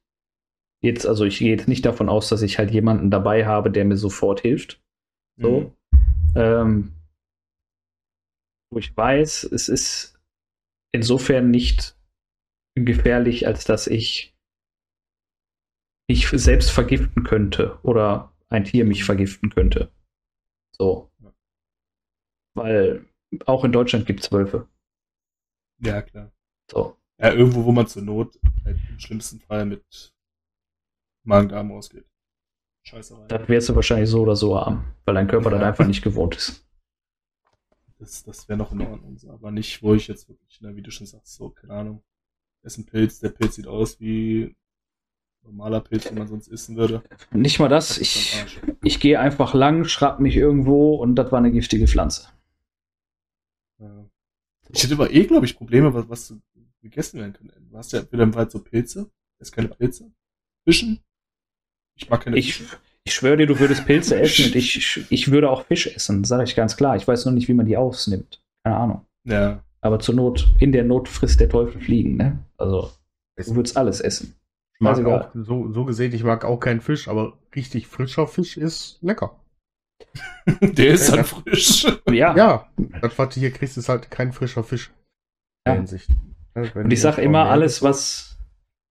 jetzt, 0.81 1.05
also 1.05 1.25
ich 1.25 1.39
gehe 1.39 1.55
jetzt 1.55 1.67
nicht 1.67 1.85
davon 1.85 2.09
aus, 2.09 2.29
dass 2.29 2.41
ich 2.41 2.57
halt 2.57 2.71
jemanden 2.71 3.11
dabei 3.11 3.45
habe, 3.45 3.71
der 3.71 3.85
mir 3.85 3.97
sofort 3.97 4.41
hilft. 4.41 4.81
So. 5.37 5.75
Ähm, 6.35 6.93
wo 8.71 8.79
ich 8.79 8.95
weiß, 8.95 9.43
es 9.45 9.69
ist 9.69 10.19
insofern 10.91 11.51
nicht 11.51 11.97
gefährlich, 12.75 13.47
als 13.47 13.65
dass 13.65 13.87
ich 13.87 14.35
mich 16.07 16.27
selbst 16.29 16.71
vergiften 16.71 17.23
könnte 17.23 17.79
oder 17.83 18.33
ein 18.49 18.63
Tier 18.63 18.85
mich 18.85 19.03
vergiften 19.03 19.49
könnte. 19.49 19.91
So. 20.71 21.11
Weil 22.55 23.05
auch 23.45 23.63
in 23.63 23.71
Deutschland 23.71 24.05
gibt 24.05 24.21
es 24.21 24.31
Wölfe. 24.31 24.67
Ja, 25.79 26.01
klar. 26.01 26.31
So. 26.71 26.97
Ja, 27.19 27.33
irgendwo, 27.33 27.65
wo 27.65 27.71
man 27.71 27.87
zur 27.87 28.01
Not 28.01 28.39
halt 28.63 28.77
im 28.89 28.99
schlimmsten 28.99 29.39
Fall 29.39 29.65
mit 29.65 30.14
Magen-Darm 31.25 31.71
ausgeht. 31.71 32.05
Scheiße 32.83 33.17
rein. 33.17 33.27
Das 33.27 33.47
wirst 33.49 33.69
du 33.69 33.75
wahrscheinlich 33.75 34.09
so 34.09 34.21
oder 34.21 34.35
so 34.35 34.59
haben, 34.59 34.85
weil 35.05 35.15
dein 35.15 35.27
Körper 35.27 35.51
Ja. 35.51 35.57
das 35.57 35.67
einfach 35.67 35.87
nicht 35.87 36.03
gewohnt 36.03 36.35
ist. 36.35 36.65
Das, 37.97 38.23
das 38.23 38.47
wäre 38.47 38.57
noch 38.57 38.71
in 38.71 38.81
Ordnung. 38.81 39.17
Aber 39.29 39.51
nicht, 39.51 39.81
wo 39.81 39.93
ich 39.93 40.07
jetzt 40.07 40.29
wirklich, 40.29 40.61
ne, 40.61 40.75
wie 40.75 40.81
du 40.81 40.91
schon 40.91 41.07
sagst, 41.07 41.33
so, 41.35 41.49
keine 41.49 41.73
Ahnung. 41.73 42.03
Ist 42.61 42.77
ein 42.77 42.85
Pilz, 42.85 43.19
der 43.19 43.29
Pilz 43.29 43.55
sieht 43.55 43.67
aus 43.67 43.99
wie 43.99 44.55
normaler 45.43 45.81
Pilz, 45.81 46.05
den 46.05 46.17
man 46.17 46.27
sonst 46.27 46.47
essen 46.47 46.75
würde. 46.75 47.03
Nicht 47.31 47.59
mal 47.59 47.69
das. 47.69 47.89
Das 47.89 47.97
Ich, 47.99 48.59
ich 48.83 48.99
gehe 48.99 49.19
einfach 49.19 49.53
lang, 49.53 49.85
schrapp 49.85 50.19
mich 50.19 50.35
irgendwo 50.35 50.95
und 50.95 51.15
das 51.15 51.31
war 51.31 51.39
eine 51.39 51.51
giftige 51.51 51.87
Pflanze. 51.87 52.27
Ja. 53.79 54.09
Ich 54.69 54.83
hätte 54.83 54.95
aber 54.95 55.11
eh, 55.11 55.25
glaube 55.25 55.45
ich, 55.45 55.55
Probleme, 55.57 55.93
was, 55.93 56.09
was 56.09 56.27
zu 56.27 56.41
gegessen 56.81 57.19
werden 57.19 57.33
kann. 57.33 57.51
Du 57.69 57.77
hast 57.77 57.93
ja 57.93 58.11
wieder 58.11 58.23
im 58.23 58.33
Wald 58.33 58.51
so 58.51 58.59
Pilze. 58.59 59.11
Es 59.39 59.51
keine 59.51 59.67
Pilze. 59.69 60.11
Fischen. 60.63 61.03
Ich 61.97 62.09
mag 62.09 62.21
keine 62.21 62.37
Ich, 62.37 62.63
ich 63.03 63.13
schwöre 63.13 63.37
dir, 63.37 63.47
du 63.47 63.59
würdest 63.59 63.85
Pilze 63.85 64.19
essen 64.19 64.45
und 64.45 64.55
ich, 64.55 65.05
ich 65.09 65.31
würde 65.31 65.49
auch 65.49 65.65
Fisch 65.65 65.87
essen, 65.87 66.23
sage 66.23 66.43
ich 66.43 66.55
ganz 66.55 66.75
klar. 66.75 66.95
Ich 66.95 67.07
weiß 67.07 67.25
nur 67.25 67.33
nicht, 67.33 67.47
wie 67.47 67.53
man 67.53 67.65
die 67.65 67.77
ausnimmt. 67.77 68.41
Keine 68.63 68.77
Ahnung. 68.77 69.05
Ja. 69.25 69.63
Aber 69.81 69.99
zur 69.99 70.15
Not, 70.15 70.47
in 70.59 70.71
der 70.71 70.83
Not 70.83 71.07
frisst 71.07 71.39
der 71.39 71.49
Teufel 71.49 71.79
Fliegen, 71.79 72.17
ne? 72.17 72.39
Also, 72.57 72.91
du 73.37 73.55
würdest 73.55 73.77
alles 73.77 74.01
essen. 74.01 74.35
Ich 74.73 74.81
mag 74.81 74.95
Scheißegal. 74.95 75.21
auch, 75.21 75.29
so, 75.35 75.71
so 75.71 75.85
gesehen, 75.85 76.13
ich 76.13 76.23
mag 76.23 76.43
auch 76.43 76.59
keinen 76.59 76.81
Fisch, 76.81 77.07
aber 77.07 77.37
richtig 77.55 77.87
frischer 77.87 78.27
Fisch 78.27 78.57
ist 78.57 78.97
lecker. 79.01 79.39
Der 80.61 80.87
ist 80.87 81.13
dann 81.13 81.23
frisch. 81.23 81.85
Ja, 82.09 82.35
Ja, 82.35 82.69
das, 83.01 83.17
was 83.17 83.33
du 83.33 83.39
hier 83.39 83.51
kriegst, 83.51 83.77
ist 83.77 83.87
halt 83.87 84.11
kein 84.11 84.33
frischer 84.33 84.63
Fisch. 84.63 84.91
Ja. 85.67 85.75
Hinsicht. 85.75 86.09
Ja, 86.55 86.63
und 86.73 86.91
ich 86.91 87.01
sage 87.01 87.21
immer, 87.21 87.45
alles 87.45 87.81
was, 87.81 88.37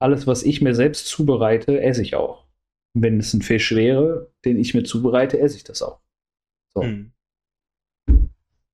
alles, 0.01 0.27
was 0.27 0.43
ich 0.43 0.63
mir 0.63 0.75
selbst 0.75 1.09
zubereite, 1.09 1.81
esse 1.81 2.03
ich 2.03 2.15
auch. 2.15 2.44
Wenn 2.95 3.19
es 3.19 3.35
ein 3.35 3.43
Fisch 3.43 3.75
wäre, 3.75 4.31
den 4.45 4.59
ich 4.59 4.73
mir 4.73 4.85
zubereite, 4.85 5.39
esse 5.39 5.57
ich 5.57 5.65
das 5.65 5.83
auch. 5.83 6.01
So. 6.73 6.83
Hm. 6.83 7.13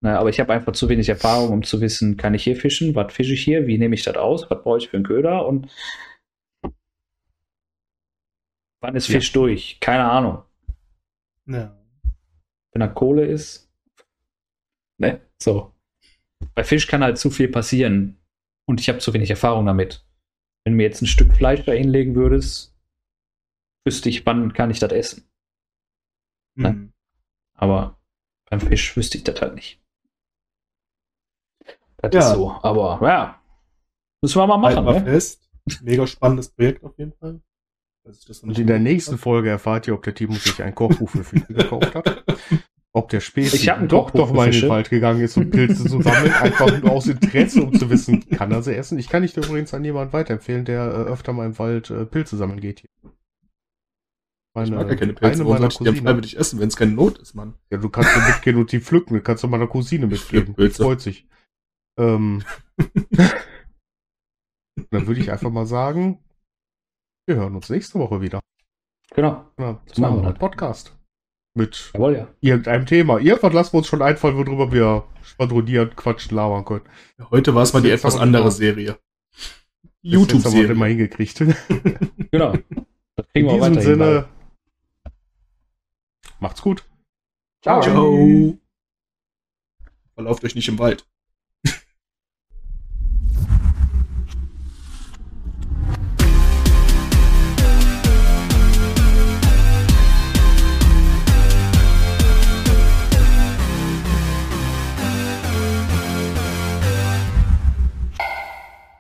Naja, 0.02 0.18
aber 0.18 0.30
ich 0.30 0.40
habe 0.40 0.52
einfach 0.52 0.72
zu 0.72 0.88
wenig 0.88 1.08
Erfahrung, 1.08 1.50
um 1.50 1.62
zu 1.62 1.80
wissen, 1.80 2.16
kann 2.16 2.34
ich 2.34 2.44
hier 2.44 2.56
fischen? 2.56 2.94
Was 2.94 3.12
fische 3.12 3.34
ich 3.34 3.42
hier? 3.42 3.66
Wie 3.66 3.76
nehme 3.76 3.94
ich 3.94 4.02
das 4.02 4.16
aus? 4.16 4.50
Was 4.50 4.62
brauche 4.62 4.78
ich 4.78 4.88
für 4.88 4.96
einen 4.96 5.04
Köder? 5.04 5.46
Und 5.46 5.68
Wann 8.80 8.96
ist 8.96 9.08
Ja. 9.08 9.16
Fisch 9.16 9.32
durch? 9.32 9.78
Keine 9.80 10.04
Ahnung. 10.04 10.42
Ja. 11.46 11.76
Wenn 12.72 12.80
da 12.80 12.88
Kohle 12.88 13.26
ist. 13.26 13.70
Ne, 14.98 15.20
so. 15.38 15.74
Bei 16.54 16.64
Fisch 16.64 16.86
kann 16.86 17.02
halt 17.02 17.18
zu 17.18 17.30
viel 17.30 17.48
passieren. 17.48 18.16
Und 18.66 18.80
ich 18.80 18.88
habe 18.88 18.98
zu 18.98 19.12
wenig 19.12 19.30
Erfahrung 19.30 19.66
damit. 19.66 20.04
Wenn 20.64 20.72
du 20.72 20.76
mir 20.78 20.84
jetzt 20.84 21.02
ein 21.02 21.06
Stück 21.06 21.34
Fleisch 21.34 21.64
da 21.64 21.72
hinlegen 21.72 22.14
würdest, 22.14 22.74
wüsste 23.90 24.08
ich, 24.08 24.24
wann 24.24 24.52
kann 24.52 24.70
ich 24.70 24.78
das 24.78 24.92
essen. 24.92 25.24
Hm. 26.56 26.92
Aber 27.54 27.98
beim 28.48 28.60
Fisch 28.60 28.96
wüsste 28.96 29.18
ich 29.18 29.24
das 29.24 29.40
halt 29.40 29.56
nicht. 29.56 29.80
Das 31.98 32.14
Ja. 32.14 32.20
ist 32.20 32.34
so. 32.36 32.52
Aber 32.62 32.98
ja, 33.02 33.40
müssen 34.22 34.38
wir 34.40 34.46
mal 34.46 34.58
machen. 34.58 34.84
wir 34.84 34.94
Ne? 35.00 35.04
fest. 35.04 35.50
Mega 35.82 36.06
spannendes 36.06 36.50
Projekt 36.50 36.84
auf 36.84 36.96
jeden 36.98 37.12
Fall. 37.14 37.40
Und 38.42 38.58
in 38.58 38.66
der 38.68 38.78
nächsten. 38.78 39.18
Folge 39.18 39.50
erfahrt 39.50 39.86
ihr, 39.88 39.94
ob 39.94 40.02
der 40.04 40.14
Timo 40.14 40.34
sich 40.34 40.62
ein 40.62 40.74
Kochbuch 40.74 41.10
für 41.10 41.24
Fische 41.24 41.46
gekauft 41.52 41.94
hat. 41.94 42.24
Ob 42.92 43.08
der 43.10 43.20
Spezi 43.20 43.56
Ich 43.56 43.68
hab 43.68 43.78
ein 43.80 43.88
doch 43.88 44.10
doch 44.10 44.32
mal 44.32 44.46
in 44.52 44.60
den. 44.60 44.68
Wald 44.68 44.88
gegangen 44.90 45.20
ist, 45.20 45.36
um 45.36 45.50
Pilze 45.50 45.84
zu 45.84 46.00
sammeln. 46.00 46.32
Einfach 46.40 46.80
nur 46.80 46.92
aus 46.92 47.06
Interesse, 47.08 47.62
um 47.62 47.74
zu 47.74 47.90
wissen, 47.90 48.28
kann 48.30 48.50
er 48.52 48.62
sie 48.62 48.74
essen. 48.74 48.98
Ich 48.98 49.08
kann 49.08 49.22
nicht 49.22 49.36
übrigens 49.36 49.74
an 49.74 49.84
jemanden 49.84 50.12
weiterempfehlen, 50.12 50.64
der 50.64 50.82
äh, 50.86 51.10
öfter 51.10 51.32
mal 51.32 51.46
im 51.46 51.58
Wald 51.58 51.90
äh, 51.90 52.06
Pilze 52.06 52.36
sammeln 52.36 52.60
geht. 52.60 52.84
Hier. 54.54 54.64
Ich 54.64 54.70
Meine, 54.70 54.82
mag 54.82 54.90
ja 54.90 54.96
keine 54.96 55.12
Pilze. 55.12 55.42
eine 55.42 55.44
Warum 55.44 55.52
meiner 55.52 55.70
sollte 55.70 55.74
ich 55.74 55.78
die 55.78 55.84
dann 55.84 55.94
Cousinen, 55.94 56.06
freiwillig 56.08 56.36
essen, 56.38 56.60
wenn 56.60 56.68
es 56.68 56.76
keine 56.76 56.92
Not 56.92 57.18
ist, 57.18 57.34
Mann? 57.34 57.54
ja, 57.70 57.78
du 57.78 57.88
kannst 57.88 58.14
ja 58.16 58.26
mitgehen 58.28 58.56
und 58.56 58.72
die 58.72 58.80
pflücken. 58.80 59.14
Du 59.14 59.22
kannst 59.22 59.42
du 59.44 59.48
meiner 59.48 59.66
Cousine 59.68 60.06
mitgeben. 60.06 60.54
Pilze. 60.54 60.82
Freut 60.82 61.00
sich. 61.00 61.26
Ähm, 61.98 62.42
dann 64.90 65.06
würde 65.06 65.20
ich 65.20 65.30
einfach 65.30 65.50
mal 65.50 65.66
sagen, 65.66 66.18
wir 67.26 67.36
hören 67.36 67.54
uns 67.54 67.68
nächste 67.70 67.98
Woche 67.98 68.20
wieder. 68.20 68.40
Genau. 69.14 69.44
Ja, 69.58 69.80
So 69.86 70.02
machen 70.02 70.22
wir 70.22 70.30
das. 70.30 70.38
Podcast. 70.38 70.96
Mit 71.54 71.90
Jawohl, 71.94 72.14
ja. 72.16 72.28
irgendeinem 72.40 72.86
Thema. 72.86 73.18
Irgendwann 73.18 73.52
lassen 73.52 73.72
wir 73.74 73.78
uns 73.78 73.88
schon 73.88 74.02
einfallen, 74.02 74.36
worüber 74.36 74.70
wir 74.72 75.04
schwadronieren, 75.22 75.94
quatschen, 75.96 76.36
labern 76.36 76.64
können. 76.64 76.84
Ja, 77.18 77.28
heute 77.30 77.54
war 77.56 77.62
es 77.64 77.72
mal 77.72 77.82
die 77.82 77.90
etwas 77.90 78.16
andere. 78.16 78.50
Serie. 78.52 78.98
Bis 80.02 80.12
jetzt 80.12 80.44
haben 80.44 80.54
wir 80.54 80.68
das 80.68 80.70
immer 80.70 80.86
YouTube-Serie. 80.86 80.88
hingekriegt. 80.88 81.44
Genau. 82.30 82.54
Das 83.16 83.28
kriegen 83.32 83.48
In 83.48 83.52
wir 83.60 83.70
diesem 83.70 83.76
weiterhin 83.76 83.82
Sinne, 83.98 84.28
macht's 86.40 86.62
gut. 86.62 86.84
Ciao. 87.62 87.82
Ciao. 87.82 88.58
Verlauft 90.14 90.44
euch 90.44 90.54
nicht 90.54 90.68
im 90.68 90.78
Wald. 90.78 91.06